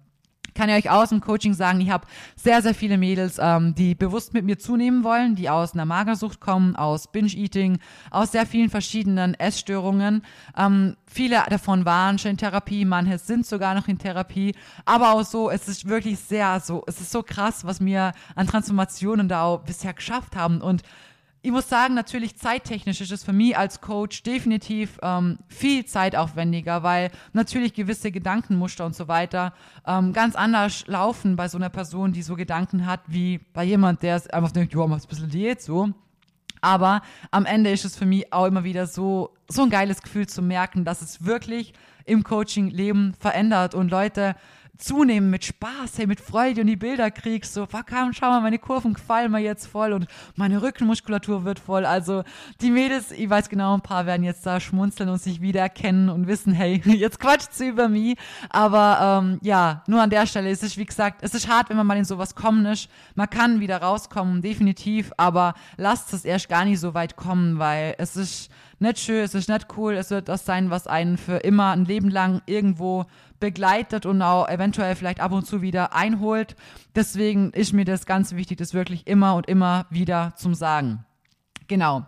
kann 0.55 0.69
ich 0.69 0.75
euch 0.77 0.91
aus 0.91 1.11
dem 1.11 1.21
Coaching 1.21 1.55
sagen, 1.55 1.81
ich 1.81 1.91
habe 1.91 2.07
sehr, 2.37 2.63
sehr 2.63 2.75
viele 2.75 2.99
Mädels, 2.99 3.39
ähm, 3.41 3.75
die 3.75 3.95
bewusst 3.95 4.35
mit 4.35 4.45
mir 4.45 4.59
zunehmen 4.59 5.05
wollen, 5.05 5.35
die 5.35 5.49
aus 5.49 5.75
einer 5.75 5.85
Magersucht 5.85 6.41
kommen, 6.41 6.77
aus 6.77 7.09
Binge-Eating, 7.09 7.79
aus 8.11 8.33
sehr 8.33 8.47
vielen 8.47 8.71
verschiedenen 8.71 9.35
Essstörungen. 9.35 10.23
Ähm, 10.57 10.97
viele 11.07 11.43
davon 11.49 11.85
waren 11.85 12.19
schon 12.19 12.33
in 12.33 12.37
Therapie, 12.37 12.85
manche 12.85 13.19
sind 13.19 13.47
sogar 13.47 13.75
noch 13.75 13.89
in 13.89 13.99
Therapie, 13.99 14.55
aber 14.85 15.13
auch 15.13 15.25
so, 15.25 15.51
es 15.51 15.69
ist 15.69 15.89
wirklich 15.89 16.19
sehr 16.19 16.61
so, 16.61 16.83
es 16.87 17.01
ist 17.01 17.11
so 17.11 17.23
krass, 17.23 17.65
was 17.65 17.85
wir 17.85 18.13
an 18.35 18.47
Transformationen 18.47 19.29
da 19.29 19.45
auch 19.45 19.61
bisher 19.61 19.95
geschafft 19.95 20.37
haben 20.37 20.61
und 20.61 20.83
ich 21.43 21.51
muss 21.51 21.69
sagen, 21.69 21.95
natürlich 21.95 22.37
zeittechnisch 22.37 23.01
ist 23.01 23.13
es 23.13 23.25
für 23.25 23.33
mich 23.33 23.57
als 23.57 23.81
Coach 23.81 24.23
definitiv 24.23 24.99
ähm, 25.03 25.39
viel 25.49 25.87
zeitaufwendiger, 25.87 26.83
weil 26.83 27.11
natürlich 27.33 27.73
gewisse 27.73 28.13
Gedankenmuster 28.13 28.85
und 28.85 28.95
so 28.95 29.09
weiter 29.09 29.55
ähm, 29.87 30.13
ganz 30.13 30.37
anders 30.37 30.87
laufen 30.87 31.37
bei 31.37 31.49
so 31.49 31.57
einer 31.57 31.71
Person, 31.71 32.13
die 32.13 32.23
so 32.23 32.37
Gedanken 32.37 32.85
hat, 32.85 33.01
wie 33.07 33.39
bei 33.55 33.65
jemand, 33.65 34.03
der 34.03 34.23
einfach 34.33 34.53
denkt, 34.53 34.75
ja, 34.75 34.87
mach 34.87 35.01
ein 35.01 35.09
bisschen 35.09 35.31
Diät 35.31 35.63
so. 35.63 35.91
Aber 36.61 37.01
am 37.31 37.47
Ende 37.47 37.71
ist 37.71 37.87
es 37.87 37.97
für 37.97 38.05
mich 38.05 38.31
auch 38.35 38.45
immer 38.45 38.65
wieder 38.65 38.87
so, 38.87 39.35
so 39.49 39.63
ein 39.63 39.71
geiles 39.71 40.03
Gefühl 40.03 40.27
zu 40.27 40.43
merken, 40.43 40.85
dass 40.85 41.01
es 41.01 41.25
wirklich 41.25 41.73
im 42.05 42.23
Coaching-Leben 42.23 43.15
verändert 43.19 43.75
und 43.75 43.91
Leute 43.91 44.35
zunehmen 44.81 45.31
mit 45.31 45.45
Spaß, 45.45 45.99
hey, 45.99 46.07
mit 46.07 46.21
Freude 46.21 46.63
und 46.63 46.67
die 46.67 46.77
Bilder 46.77 47.11
kriegst, 47.11 47.55
so, 47.55 47.67
fuck, 47.67 47.87
schau 48.13 48.29
mal, 48.29 48.41
meine 48.41 48.59
Kurven 48.59 48.95
gefallen 48.95 49.31
mir 49.31 49.41
jetzt 49.41 49.67
voll 49.67 49.93
und 49.93 50.07
meine 50.37 50.63
Rückenmuskulatur 50.63 51.45
wird 51.45 51.59
voll. 51.59 51.85
Also 51.85 52.25
die 52.61 52.71
Mädels, 52.71 53.13
ich 53.13 53.29
weiß 53.29 53.49
genau, 53.49 53.75
ein 53.75 53.83
paar 53.83 54.07
werden 54.07 54.23
jetzt 54.23 54.45
da 54.47 54.61
schmunzeln 54.61 55.09
und 55.09 55.21
sich 55.21 55.41
wiedererkennen 55.41 56.09
und 56.09 56.27
wissen, 56.27 56.53
hey, 56.53 56.81
jetzt 56.85 57.21
quatscht 57.21 57.53
sie 57.53 57.69
über 57.69 57.89
mich. 57.89 58.17
Aber 58.49 59.23
ähm, 59.23 59.39
ja, 59.43 59.83
nur 59.87 60.03
an 60.03 60.11
der 60.11 60.27
Stelle 60.27 60.51
ist 60.51 60.63
es, 60.63 60.77
wie 60.77 60.87
gesagt, 60.87 61.23
es 61.23 61.35
ist 61.35 61.49
hart, 61.49 61.71
wenn 61.71 61.77
man 61.77 61.87
mal 61.87 61.99
in 61.99 62.05
sowas 62.05 62.35
kommen 62.35 62.67
ist. 62.67 62.89
Man 63.15 63.31
kann 63.31 63.61
wieder 63.61 63.79
rauskommen, 63.79 64.43
definitiv, 64.43 65.13
aber 65.17 65.55
lasst 65.77 66.13
es 66.13 66.25
erst 66.25 66.49
gar 66.49 66.65
nicht 66.65 66.81
so 66.81 66.95
weit 66.95 67.17
kommen, 67.17 67.59
weil 67.59 67.95
es 67.99 68.17
ist 68.17 68.51
nicht 68.81 68.99
schön, 68.99 69.23
es 69.23 69.35
ist 69.35 69.49
nicht 69.49 69.67
cool, 69.77 69.95
es 69.95 70.11
wird 70.11 70.29
das 70.29 70.45
sein, 70.45 70.71
was 70.71 70.87
einen 70.87 71.19
für 71.19 71.37
immer 71.37 71.73
ein 71.73 71.85
Leben 71.85 72.11
lang 72.11 72.43
irgendwo 72.47 73.07
begleitet 73.39 74.07
und 74.07 74.23
auch 74.23 74.49
eventuell 74.49 74.95
vielleicht 74.97 75.21
ab 75.21 75.33
und 75.33 75.47
zu 75.47 75.63
wieder 75.63 75.95
einholt. 75.95 76.57
Deswegen 76.95 77.51
ist 77.51 77.73
mir 77.73 77.85
das 77.85 78.07
ganz 78.07 78.35
wichtig, 78.35 78.59
das 78.59 78.75
wirklich 78.75 79.07
immer 79.07 79.35
und 79.35 79.49
immer 79.49 79.87
wieder 79.91 80.33
zum 80.37 80.55
Sagen. 80.55 81.05
Genau. 81.69 81.99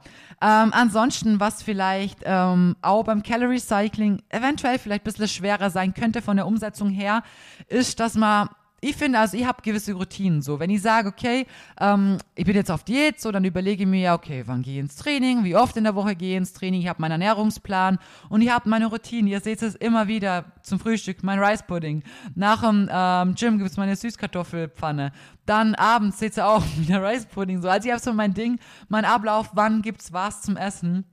Ähm, 0.41 0.73
ansonsten, 0.73 1.39
was 1.39 1.63
vielleicht 1.63 2.19
ähm, 2.25 2.75
auch 2.83 3.05
beim 3.05 3.23
Calorie 3.23 3.61
Cycling 3.61 4.21
eventuell 4.29 4.79
vielleicht 4.79 5.03
ein 5.03 5.05
bisschen 5.05 5.29
schwerer 5.29 5.71
sein 5.71 5.95
könnte 5.95 6.21
von 6.21 6.37
der 6.37 6.49
Umsetzung 6.49 6.91
her, 6.91 7.23
ist, 7.69 8.01
dass 8.01 8.17
man 8.17 8.49
ich 8.85 8.97
finde, 8.97 9.21
also 9.21 9.37
ich 9.37 9.47
habe 9.47 9.63
gewisse 9.63 9.93
Routinen. 9.93 10.43
So, 10.43 10.59
wenn 10.59 10.69
ich 10.69 10.83
sage, 10.83 11.09
okay, 11.09 11.47
ähm, 11.81 12.19
ich 12.35 12.45
bin 12.45 12.57
jetzt 12.57 12.71
auf 12.71 12.83
Diät, 12.83 13.21
so, 13.21 13.31
dann 13.31 13.45
überlege 13.45 13.85
ich 13.85 13.89
mir 13.89 14.01
ja, 14.01 14.15
okay, 14.15 14.43
wann 14.47 14.63
gehe 14.63 14.75
ich 14.75 14.81
ins 14.81 14.97
Training, 14.97 15.45
wie 15.45 15.55
oft 15.55 15.77
in 15.77 15.85
der 15.85 15.95
Woche 15.95 16.17
gehe 16.17 16.33
ich 16.33 16.39
ins 16.39 16.53
Training, 16.53 16.81
ich 16.81 16.89
habe 16.89 17.01
meinen 17.01 17.13
Ernährungsplan 17.13 18.01
und 18.29 18.43
ich 18.43 18.51
habe 18.51 18.69
meine 18.69 18.87
Routinen. 18.87 19.29
Ihr 19.29 19.39
seht 19.39 19.63
es 19.63 19.77
immer 19.77 20.09
wieder 20.09 20.47
zum 20.63 20.81
Frühstück, 20.81 21.23
mein 21.23 21.39
Rice 21.39 21.63
Pudding. 21.63 22.03
Nach 22.35 22.63
dem 22.63 22.89
ähm, 22.93 23.37
Gym 23.37 23.59
gibt 23.59 23.71
es 23.71 23.77
meine 23.77 23.95
Süßkartoffelpfanne. 23.95 25.13
Dann 25.47 25.77
abends 25.77 26.19
seht 26.19 26.37
ihr 26.37 26.49
auch 26.49 26.65
wieder 26.77 27.01
Rice 27.09 27.27
Pudding. 27.27 27.63
So, 27.63 27.69
also 27.69 27.87
ich 27.87 27.93
habe 27.93 28.03
so 28.03 28.13
mein 28.13 28.35
Ding, 28.35 28.59
mein 28.89 29.05
Ablauf, 29.05 29.51
wann 29.55 29.83
gibt's 29.83 30.13
was 30.13 30.43
zum 30.43 30.57
Essen. 30.57 31.05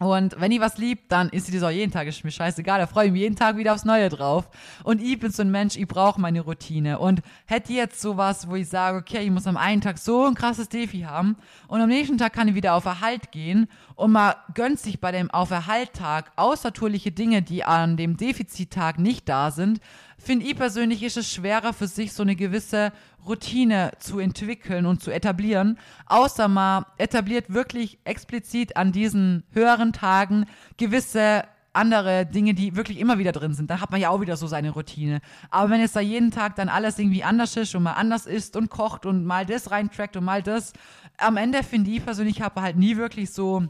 Und 0.00 0.40
wenn 0.40 0.52
ich 0.52 0.60
was 0.60 0.78
lieb, 0.78 1.08
dann 1.08 1.28
ist 1.30 1.52
das 1.52 1.62
auch 1.62 1.70
jeden 1.70 1.90
Tag, 1.90 2.06
ist 2.06 2.22
mir 2.24 2.30
scheißegal, 2.30 2.78
da 2.78 2.86
freue 2.86 3.06
ich 3.06 3.12
mich 3.12 3.22
jeden 3.22 3.36
Tag 3.36 3.56
wieder 3.56 3.74
aufs 3.74 3.84
Neue 3.84 4.08
drauf. 4.08 4.48
Und 4.84 5.02
ich 5.02 5.18
bin 5.18 5.32
so 5.32 5.42
ein 5.42 5.50
Mensch, 5.50 5.76
ich 5.76 5.88
brauche 5.88 6.20
meine 6.20 6.40
Routine. 6.40 6.98
Und 6.98 7.20
hätte 7.46 7.72
jetzt 7.72 8.00
sowas, 8.00 8.48
wo 8.48 8.54
ich 8.54 8.68
sage, 8.68 8.98
okay, 8.98 9.24
ich 9.24 9.30
muss 9.30 9.46
am 9.46 9.56
einen 9.56 9.80
Tag 9.80 9.98
so 9.98 10.24
ein 10.24 10.34
krasses 10.34 10.68
Defi 10.68 11.00
haben 11.00 11.36
und 11.66 11.80
am 11.80 11.88
nächsten 11.88 12.18
Tag 12.18 12.32
kann 12.32 12.48
ich 12.48 12.54
wieder 12.54 12.74
auf 12.74 12.84
Erhalt 12.84 13.32
gehen 13.32 13.68
und 13.94 14.12
man 14.12 14.34
gönnt 14.54 14.78
sich 14.78 15.00
bei 15.00 15.10
dem 15.10 15.30
Auf 15.30 15.50
Erhalt-Tag 15.50 16.32
außertourliche 16.36 17.10
Dinge, 17.10 17.42
die 17.42 17.64
an 17.64 17.96
dem 17.96 18.16
Defizittag 18.16 18.98
nicht 18.98 19.28
da 19.28 19.50
sind, 19.50 19.80
finde 20.18 20.46
ich 20.46 20.56
persönlich, 20.56 21.02
ist 21.02 21.16
es 21.16 21.32
schwerer 21.32 21.72
für 21.72 21.86
sich 21.86 22.12
so 22.12 22.22
eine 22.22 22.36
gewisse 22.36 22.92
Routine 23.26 23.92
zu 23.98 24.18
entwickeln 24.18 24.86
und 24.86 25.02
zu 25.02 25.10
etablieren, 25.10 25.78
außer 26.06 26.48
man 26.48 26.84
etabliert 26.98 27.52
wirklich 27.52 27.98
explizit 28.04 28.76
an 28.76 28.92
diesen 28.92 29.44
höheren 29.52 29.92
Tagen 29.92 30.46
gewisse 30.76 31.44
andere 31.72 32.26
Dinge, 32.26 32.54
die 32.54 32.74
wirklich 32.74 32.98
immer 32.98 33.18
wieder 33.18 33.32
drin 33.32 33.54
sind. 33.54 33.70
Dann 33.70 33.80
hat 33.80 33.90
man 33.90 34.00
ja 34.00 34.10
auch 34.10 34.20
wieder 34.20 34.36
so 34.36 34.46
seine 34.46 34.70
Routine. 34.70 35.20
Aber 35.50 35.70
wenn 35.70 35.80
jetzt 35.80 35.94
da 35.94 36.00
jeden 36.00 36.30
Tag 36.30 36.56
dann 36.56 36.68
alles 36.68 36.98
irgendwie 36.98 37.22
anders 37.22 37.56
ist 37.56 37.74
und 37.74 37.84
mal 37.84 37.92
anders 37.92 38.26
isst 38.26 38.56
und 38.56 38.68
kocht 38.68 39.06
und 39.06 39.24
mal 39.24 39.46
das 39.46 39.70
reintrackt 39.70 40.16
und 40.16 40.24
mal 40.24 40.42
das, 40.42 40.72
am 41.18 41.36
Ende 41.36 41.62
finde 41.62 41.90
ich 41.90 42.04
persönlich, 42.04 42.42
habe 42.42 42.62
halt 42.62 42.76
nie 42.76 42.96
wirklich 42.96 43.30
so 43.32 43.68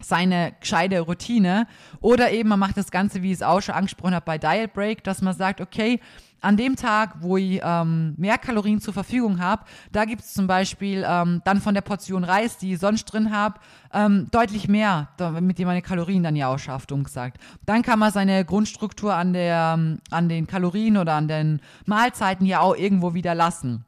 seine 0.00 0.52
gescheite 0.60 1.00
Routine. 1.00 1.66
Oder 2.00 2.30
eben 2.32 2.48
man 2.48 2.58
macht 2.58 2.76
das 2.76 2.90
Ganze, 2.90 3.22
wie 3.22 3.28
ich 3.28 3.38
es 3.38 3.42
auch 3.42 3.60
schon 3.60 3.74
angesprochen 3.74 4.14
habe, 4.14 4.24
bei 4.24 4.38
Diet 4.38 4.72
Break, 4.72 5.04
dass 5.04 5.22
man 5.22 5.34
sagt, 5.34 5.60
okay, 5.60 6.00
an 6.40 6.56
dem 6.56 6.76
Tag, 6.76 7.16
wo 7.20 7.36
ich 7.36 7.60
ähm, 7.64 8.14
mehr 8.16 8.38
Kalorien 8.38 8.80
zur 8.80 8.94
Verfügung 8.94 9.40
habe, 9.40 9.64
da 9.90 10.04
gibt 10.04 10.22
es 10.22 10.34
zum 10.34 10.46
Beispiel 10.46 11.04
ähm, 11.06 11.42
dann 11.44 11.60
von 11.60 11.74
der 11.74 11.80
Portion 11.80 12.24
Reis, 12.24 12.58
die 12.58 12.74
ich 12.74 12.78
sonst 12.78 13.06
drin 13.06 13.32
habe, 13.32 13.58
ähm, 13.92 14.28
deutlich 14.30 14.68
mehr, 14.68 15.08
mit 15.40 15.58
dem 15.58 15.66
meine 15.66 15.82
Kalorien 15.82 16.22
dann 16.22 16.36
ja 16.36 16.48
auch 16.48 16.58
schafft, 16.58 16.92
umgesagt. 16.92 17.38
Dann 17.66 17.82
kann 17.82 17.98
man 17.98 18.12
seine 18.12 18.44
Grundstruktur 18.44 19.14
an, 19.14 19.32
der, 19.32 19.74
ähm, 19.76 19.98
an 20.10 20.28
den 20.28 20.46
Kalorien 20.46 20.96
oder 20.96 21.14
an 21.14 21.28
den 21.28 21.60
Mahlzeiten 21.86 22.46
ja 22.46 22.60
auch 22.60 22.76
irgendwo 22.76 23.14
wieder 23.14 23.34
lassen. 23.34 23.84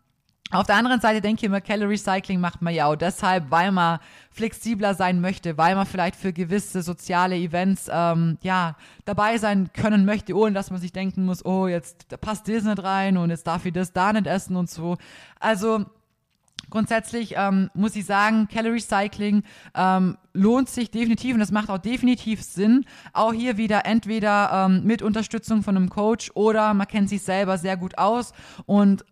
Auf 0.52 0.66
der 0.66 0.74
anderen 0.74 1.00
Seite 1.00 1.20
denke 1.20 1.40
ich 1.40 1.44
immer, 1.44 1.60
Calorie 1.60 1.96
Cycling 1.96 2.40
macht 2.40 2.60
man 2.60 2.74
ja 2.74 2.86
auch 2.86 2.96
deshalb, 2.96 3.52
weil 3.52 3.70
man 3.70 4.00
flexibler 4.32 4.94
sein 4.94 5.20
möchte, 5.20 5.56
weil 5.56 5.76
man 5.76 5.86
vielleicht 5.86 6.16
für 6.16 6.32
gewisse 6.32 6.82
soziale 6.82 7.36
Events 7.36 7.88
ähm, 7.88 8.36
ja 8.42 8.76
dabei 9.04 9.38
sein 9.38 9.72
können 9.72 10.04
möchte, 10.04 10.36
ohne 10.36 10.52
dass 10.52 10.72
man 10.72 10.80
sich 10.80 10.90
denken 10.90 11.24
muss, 11.24 11.44
oh, 11.44 11.68
jetzt 11.68 12.20
passt 12.20 12.48
das 12.48 12.64
nicht 12.64 12.82
rein 12.82 13.16
und 13.16 13.30
jetzt 13.30 13.46
darf 13.46 13.64
ich 13.64 13.72
das 13.72 13.92
da 13.92 14.12
nicht 14.12 14.26
essen 14.26 14.56
und 14.56 14.68
so. 14.68 14.96
Also 15.38 15.84
grundsätzlich 16.68 17.34
ähm, 17.36 17.70
muss 17.74 17.94
ich 17.94 18.06
sagen, 18.06 18.48
Calorie 18.48 18.80
Cycling 18.80 19.44
ähm, 19.76 20.16
lohnt 20.32 20.68
sich 20.68 20.90
definitiv 20.90 21.34
und 21.34 21.40
das 21.40 21.52
macht 21.52 21.70
auch 21.70 21.78
definitiv 21.78 22.42
Sinn. 22.42 22.86
Auch 23.12 23.32
hier 23.32 23.56
wieder 23.56 23.86
entweder 23.86 24.66
ähm, 24.66 24.84
mit 24.84 25.02
Unterstützung 25.02 25.62
von 25.62 25.76
einem 25.76 25.90
Coach 25.90 26.32
oder 26.34 26.74
man 26.74 26.88
kennt 26.88 27.08
sich 27.08 27.22
selber 27.22 27.56
sehr 27.56 27.76
gut 27.76 27.98
aus 27.98 28.32
und 28.66 29.04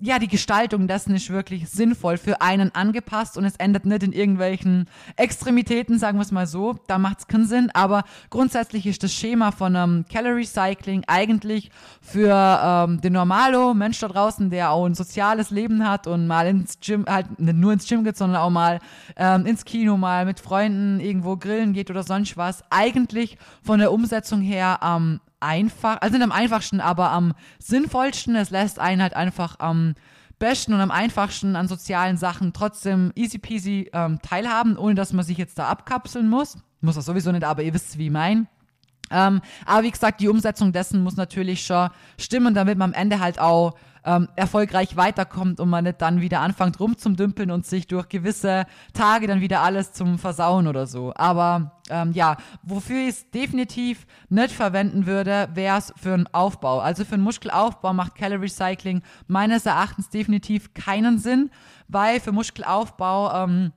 ja, 0.00 0.18
die 0.18 0.28
Gestaltung 0.28 0.88
dessen 0.88 1.14
ist 1.14 1.30
wirklich 1.30 1.68
sinnvoll 1.68 2.18
für 2.18 2.40
einen 2.40 2.74
angepasst 2.74 3.38
und 3.38 3.44
es 3.44 3.56
endet 3.56 3.86
nicht 3.86 4.02
in 4.02 4.12
irgendwelchen 4.12 4.86
Extremitäten, 5.16 5.98
sagen 5.98 6.18
wir 6.18 6.22
es 6.22 6.32
mal 6.32 6.46
so. 6.46 6.74
Da 6.88 6.98
macht 6.98 7.20
es 7.20 7.26
keinen 7.26 7.46
Sinn. 7.46 7.70
Aber 7.74 8.02
grundsätzlich 8.28 8.86
ist 8.86 9.02
das 9.04 9.14
Schema 9.14 9.52
von 9.52 9.76
einem 9.76 10.04
Calorie 10.06 10.44
Cycling 10.44 11.04
eigentlich 11.06 11.70
für 12.02 12.34
ähm, 12.34 13.00
den 13.00 13.12
Normalo, 13.12 13.72
Mensch 13.72 14.00
da 14.00 14.08
draußen, 14.08 14.50
der 14.50 14.72
auch 14.72 14.84
ein 14.84 14.94
soziales 14.94 15.50
Leben 15.50 15.88
hat 15.88 16.06
und 16.06 16.26
mal 16.26 16.48
ins 16.48 16.80
Gym, 16.80 17.06
halt 17.08 17.38
nicht 17.38 17.56
nur 17.56 17.72
ins 17.72 17.88
Gym 17.88 18.02
geht, 18.02 18.16
sondern 18.16 18.42
auch 18.42 18.50
mal 18.50 18.80
ähm, 19.16 19.46
ins 19.46 19.64
Kino, 19.64 19.96
mal 19.96 20.26
mit 20.26 20.40
Freunden 20.40 20.98
irgendwo 20.98 21.36
grillen 21.36 21.72
geht 21.72 21.88
oder 21.90 22.02
sonst 22.02 22.36
was, 22.36 22.64
eigentlich 22.68 23.38
von 23.62 23.78
der 23.78 23.92
Umsetzung 23.92 24.40
her 24.40 24.82
am 24.82 25.20
einfach, 25.40 26.00
also 26.00 26.16
nicht 26.16 26.24
am 26.24 26.32
einfachsten, 26.32 26.80
aber 26.80 27.10
am 27.10 27.34
sinnvollsten. 27.58 28.36
Es 28.36 28.50
lässt 28.50 28.78
einen 28.78 29.02
halt 29.02 29.14
einfach 29.14 29.56
am 29.58 29.94
besten 30.38 30.74
und 30.74 30.80
am 30.80 30.90
einfachsten 30.90 31.56
an 31.56 31.68
sozialen 31.68 32.16
Sachen 32.16 32.52
trotzdem 32.52 33.12
easy 33.14 33.38
peasy 33.38 33.90
ähm, 33.92 34.20
teilhaben, 34.22 34.76
ohne 34.76 34.94
dass 34.94 35.12
man 35.12 35.24
sich 35.24 35.38
jetzt 35.38 35.58
da 35.58 35.68
abkapseln 35.68 36.28
muss. 36.28 36.58
Muss 36.80 36.96
das 36.96 37.06
sowieso 37.06 37.32
nicht, 37.32 37.44
aber 37.44 37.62
ihr 37.62 37.72
wisst, 37.72 37.98
wie 37.98 38.06
ich 38.06 38.12
mein. 38.12 38.48
Ähm, 39.10 39.40
aber 39.66 39.82
wie 39.84 39.90
gesagt, 39.90 40.20
die 40.20 40.28
Umsetzung 40.28 40.72
dessen 40.72 41.02
muss 41.02 41.16
natürlich 41.16 41.64
schon 41.64 41.90
stimmen, 42.18 42.54
damit 42.54 42.78
man 42.78 42.94
am 42.94 43.00
Ende 43.00 43.20
halt 43.20 43.38
auch 43.38 43.74
ähm, 44.04 44.28
erfolgreich 44.36 44.96
weiterkommt 44.96 45.60
und 45.60 45.68
man 45.68 45.84
nicht 45.84 46.00
dann 46.02 46.20
wieder 46.20 46.40
anfängt 46.40 46.78
rumzudümpeln 46.78 47.50
und 47.50 47.66
sich 47.66 47.86
durch 47.86 48.08
gewisse 48.08 48.66
Tage 48.92 49.26
dann 49.26 49.40
wieder 49.40 49.62
alles 49.62 49.92
zum 49.92 50.18
Versauen 50.18 50.66
oder 50.66 50.86
so. 50.86 51.12
Aber 51.16 51.72
ähm, 51.90 52.12
ja, 52.12 52.36
wofür 52.62 53.00
ich 53.00 53.08
es 53.08 53.30
definitiv 53.30 54.06
nicht 54.28 54.52
verwenden 54.52 55.06
würde, 55.06 55.48
wäre 55.54 55.78
es 55.78 55.92
für 55.96 56.14
einen 56.14 56.26
Aufbau. 56.32 56.80
Also 56.80 57.04
für 57.04 57.14
einen 57.14 57.24
Muskelaufbau 57.24 57.92
macht 57.92 58.14
Calorie 58.14 58.48
Cycling 58.48 59.02
meines 59.26 59.66
Erachtens 59.66 60.10
definitiv 60.10 60.74
keinen 60.74 61.18
Sinn, 61.18 61.50
weil 61.88 62.20
für 62.20 62.32
Muskelaufbau 62.32 63.44
ähm, 63.44 63.72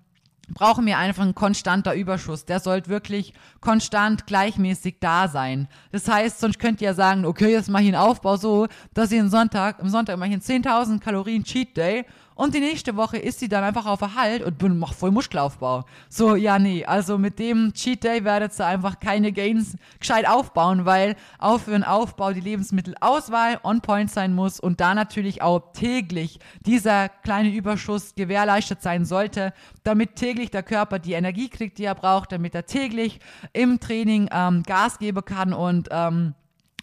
brauchen 0.54 0.86
wir 0.86 0.98
einfach 0.98 1.24
ein 1.24 1.36
konstanter 1.36 1.94
Überschuss. 1.94 2.46
Der 2.46 2.60
sollte 2.60 2.90
wirklich 2.90 3.34
konstant 3.60 4.26
gleichmäßig 4.28 4.98
da 5.00 5.28
sein. 5.28 5.68
Das 5.92 6.08
heißt, 6.08 6.40
sonst 6.40 6.60
könnt 6.60 6.82
ihr 6.82 6.90
ja 6.90 6.94
sagen, 6.94 7.26
okay, 7.26 7.52
jetzt 7.52 7.70
mache 7.70 7.84
ich 7.84 7.90
einen 7.90 7.98
Aufbau 7.98 8.38
so, 8.38 8.68
dass 8.94 9.12
ich 9.12 9.20
einen 9.20 9.30
Sonntag, 9.30 9.82
am 9.82 9.90
Sonntag 9.90 10.18
mache 10.18 10.30
ich 10.30 10.50
einen 10.52 10.64
10.000 10.64 11.00
Kalorien 11.00 11.44
Cheat 11.44 11.76
Day 11.76 12.06
und 12.38 12.54
die 12.54 12.60
nächste 12.60 12.96
Woche 12.96 13.18
ist 13.18 13.40
sie 13.40 13.50
dann 13.50 13.64
einfach 13.64 13.88
auf 13.88 14.02
Erhalt 14.02 14.44
und 14.44 14.60
bin, 14.60 14.78
mach 14.78 14.94
voll 14.94 15.10
Muskelaufbau. 15.10 15.86
So, 16.08 16.36
ja, 16.36 16.60
nee. 16.60 16.86
Also 16.86 17.18
mit 17.18 17.40
dem 17.40 17.74
Cheat 17.74 18.04
Day 18.04 18.24
werdet 18.24 18.58
ihr 18.60 18.66
einfach 18.68 19.00
keine 19.00 19.32
Gains 19.32 19.76
gescheit 20.00 20.28
aufbauen, 20.28 20.86
weil 20.86 21.16
auch 21.40 21.60
für 21.60 21.74
einen 21.74 21.84
Aufbau 21.84 22.34
die 22.34 22.40
Lebensmittelauswahl 22.40 23.60
on 23.64 23.82
point 23.82 24.12
sein 24.12 24.36
muss 24.36 24.60
und 24.60 24.80
da 24.80 24.94
natürlich 24.94 25.42
auch 25.42 25.74
täglich 25.74 26.40
dieser 26.62 27.10
kleine 27.10 27.50
Überschuss 27.50 28.14
gewährleistet 28.14 28.84
sein 28.84 29.04
sollte, 29.04 29.52
damit 29.84 30.16
täglich 30.16 30.52
der 30.52 30.62
Körper 30.62 31.00
die 31.00 31.14
Energie 31.14 31.50
kriegt, 31.50 31.80
die 31.80 31.86
er 31.86 31.96
braucht, 31.96 32.32
damit 32.32 32.54
er 32.54 32.68
täglich 32.68 33.20
im 33.54 33.80
Training 33.80 34.30
ähm, 34.32 34.62
Gas 34.62 35.00
geben 35.00 35.26
kann 35.26 35.54
und 35.54 35.90
ähm, 35.92 36.36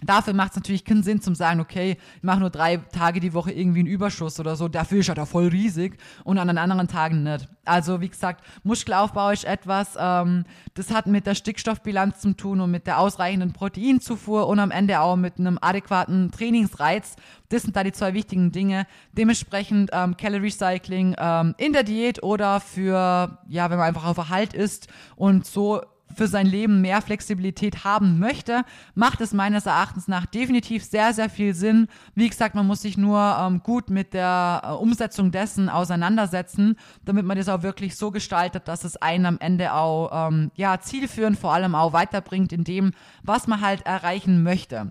Dafür 0.02 0.34
macht 0.34 0.50
es 0.50 0.56
natürlich 0.56 0.84
keinen 0.84 1.02
Sinn 1.02 1.22
zum 1.22 1.34
sagen, 1.34 1.60
okay, 1.60 1.96
ich 2.16 2.22
mache 2.22 2.40
nur 2.40 2.50
drei 2.50 2.76
Tage 2.76 3.20
die 3.20 3.32
Woche 3.32 3.52
irgendwie 3.52 3.78
einen 3.78 3.88
Überschuss 3.88 4.38
oder 4.38 4.56
so. 4.56 4.68
Dafür 4.68 4.98
ist 4.98 5.08
er 5.08 5.14
da 5.14 5.24
voll 5.24 5.48
riesig 5.48 5.96
und 6.24 6.38
an 6.38 6.48
den 6.48 6.58
anderen 6.58 6.88
Tagen 6.88 7.22
nicht. 7.22 7.48
Also 7.64 8.00
wie 8.00 8.08
gesagt, 8.08 8.44
Muskelaufbau 8.64 9.30
ist 9.30 9.44
etwas, 9.44 9.96
ähm, 9.98 10.44
das 10.74 10.92
hat 10.92 11.06
mit 11.06 11.26
der 11.26 11.34
Stickstoffbilanz 11.34 12.20
zu 12.20 12.34
tun 12.34 12.60
und 12.60 12.70
mit 12.70 12.86
der 12.86 12.98
ausreichenden 12.98 13.52
Proteinzufuhr 13.52 14.46
und 14.46 14.58
am 14.58 14.70
Ende 14.70 15.00
auch 15.00 15.16
mit 15.16 15.38
einem 15.38 15.58
adäquaten 15.60 16.30
Trainingsreiz. 16.30 17.16
Das 17.48 17.62
sind 17.62 17.76
da 17.76 17.84
die 17.84 17.92
zwei 17.92 18.12
wichtigen 18.12 18.52
Dinge. 18.52 18.86
Dementsprechend 19.12 19.90
ähm, 19.92 20.16
Calorie 20.16 20.50
Cycling 20.50 21.14
ähm, 21.16 21.54
in 21.56 21.72
der 21.72 21.84
Diät 21.84 22.22
oder 22.22 22.60
für, 22.60 23.38
ja, 23.48 23.70
wenn 23.70 23.78
man 23.78 23.86
einfach 23.86 24.04
auf 24.04 24.18
Erhalt 24.18 24.52
ist 24.52 24.88
und 25.16 25.46
so 25.46 25.80
für 26.14 26.28
sein 26.28 26.46
Leben 26.46 26.80
mehr 26.80 27.02
Flexibilität 27.02 27.84
haben 27.84 28.18
möchte, 28.18 28.62
macht 28.94 29.20
es 29.20 29.32
meines 29.32 29.66
Erachtens 29.66 30.08
nach 30.08 30.26
definitiv 30.26 30.84
sehr, 30.84 31.12
sehr 31.12 31.28
viel 31.28 31.54
Sinn. 31.54 31.88
Wie 32.14 32.28
gesagt, 32.28 32.54
man 32.54 32.66
muss 32.66 32.82
sich 32.82 32.96
nur 32.96 33.36
ähm, 33.40 33.62
gut 33.62 33.90
mit 33.90 34.14
der 34.14 34.62
äh, 34.64 34.68
Umsetzung 34.72 35.30
dessen 35.30 35.68
auseinandersetzen, 35.68 36.76
damit 37.04 37.26
man 37.26 37.36
das 37.36 37.48
auch 37.48 37.62
wirklich 37.62 37.96
so 37.96 38.10
gestaltet, 38.10 38.68
dass 38.68 38.84
es 38.84 38.96
einen 38.96 39.26
am 39.26 39.38
Ende 39.38 39.72
auch 39.74 40.28
ähm, 40.28 40.50
ja, 40.56 40.80
zielführend 40.80 41.38
vor 41.38 41.52
allem 41.52 41.74
auch 41.74 41.92
weiterbringt 41.92 42.52
in 42.52 42.64
dem, 42.64 42.92
was 43.22 43.46
man 43.46 43.60
halt 43.60 43.86
erreichen 43.86 44.42
möchte. 44.42 44.90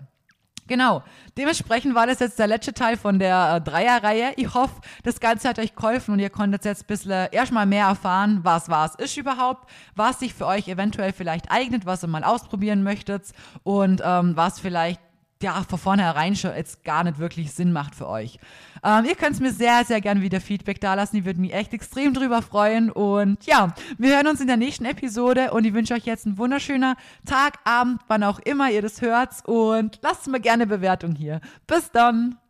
Genau. 0.74 1.04
Dementsprechend 1.38 1.94
war 1.94 2.08
das 2.08 2.18
jetzt 2.18 2.40
der 2.40 2.48
letzte 2.48 2.74
Teil 2.74 2.98
von 2.98 3.20
der 3.20 3.58
äh, 3.58 3.62
Dreierreihe. 3.62 4.34
Ich 4.38 4.56
hoffe, 4.56 4.82
das 5.04 5.20
Ganze 5.20 5.48
hat 5.48 5.60
euch 5.60 5.76
geholfen 5.76 6.14
und 6.14 6.20
ihr 6.20 6.32
konntet 6.32 6.66
jetzt 6.66 6.86
ein 6.86 6.88
bisschen 6.88 7.28
erstmal 7.32 7.68
mehr 7.68 7.86
erfahren, 7.86 8.40
was 8.42 8.70
was 8.70 8.96
ist 8.96 9.16
überhaupt, 9.16 9.70
was 9.94 10.22
sich 10.22 10.34
für 10.34 10.48
euch 10.48 10.68
eventuell 10.68 11.14
vielleicht 11.14 11.52
eignet, 11.52 11.86
was 11.86 12.04
ihr 12.04 12.08
mal 12.08 12.24
ausprobieren 12.24 12.82
möchtet 12.82 13.34
und 13.62 14.02
ähm, 14.04 14.36
was 14.36 14.60
vielleicht 14.60 15.00
ja, 15.44 15.64
von 15.70 15.78
vornherein 15.78 16.36
schon 16.36 16.56
jetzt 16.56 16.84
gar 16.84 17.04
nicht 17.04 17.20
wirklich 17.20 17.52
Sinn 17.52 17.72
macht 17.72 17.94
für 17.94 18.10
euch. 18.10 18.40
Ähm, 18.84 19.06
ihr 19.06 19.16
könnt 19.16 19.40
mir 19.40 19.52
sehr, 19.52 19.86
sehr 19.86 20.02
gerne 20.02 20.22
wieder 20.22 20.42
Feedback 20.42 20.82
dalassen. 20.82 21.18
Ich 21.18 21.26
würde 21.26 21.40
mich 21.40 21.54
echt 21.54 21.74
extrem 21.74 22.14
drüber 22.14 22.42
freuen. 22.42 22.90
Und 22.90 23.46
ja, 23.46 23.74
wir 23.98 24.16
hören 24.16 24.28
uns 24.28 24.42
in 24.42 24.48
der 24.48 24.58
nächsten 24.58 24.86
Episode 24.86 25.52
und 25.52 25.66
ich 25.66 25.74
wünsche 25.74 25.94
euch 25.94 26.06
jetzt 26.06 26.26
einen 26.26 26.38
wunderschönen 26.38 26.96
Tag, 27.26 27.60
Abend, 27.64 28.02
wann 28.08 28.24
auch 28.24 28.40
immer 28.40 28.72
ihr 28.72 28.82
das 28.82 29.02
hört. 29.02 29.46
Und 29.46 30.00
lasst 30.02 30.28
mir 30.28 30.40
gerne 30.40 30.66
Bewertung 30.66 31.14
hier. 31.14 31.40
Bis 31.68 31.92
dann! 31.92 32.43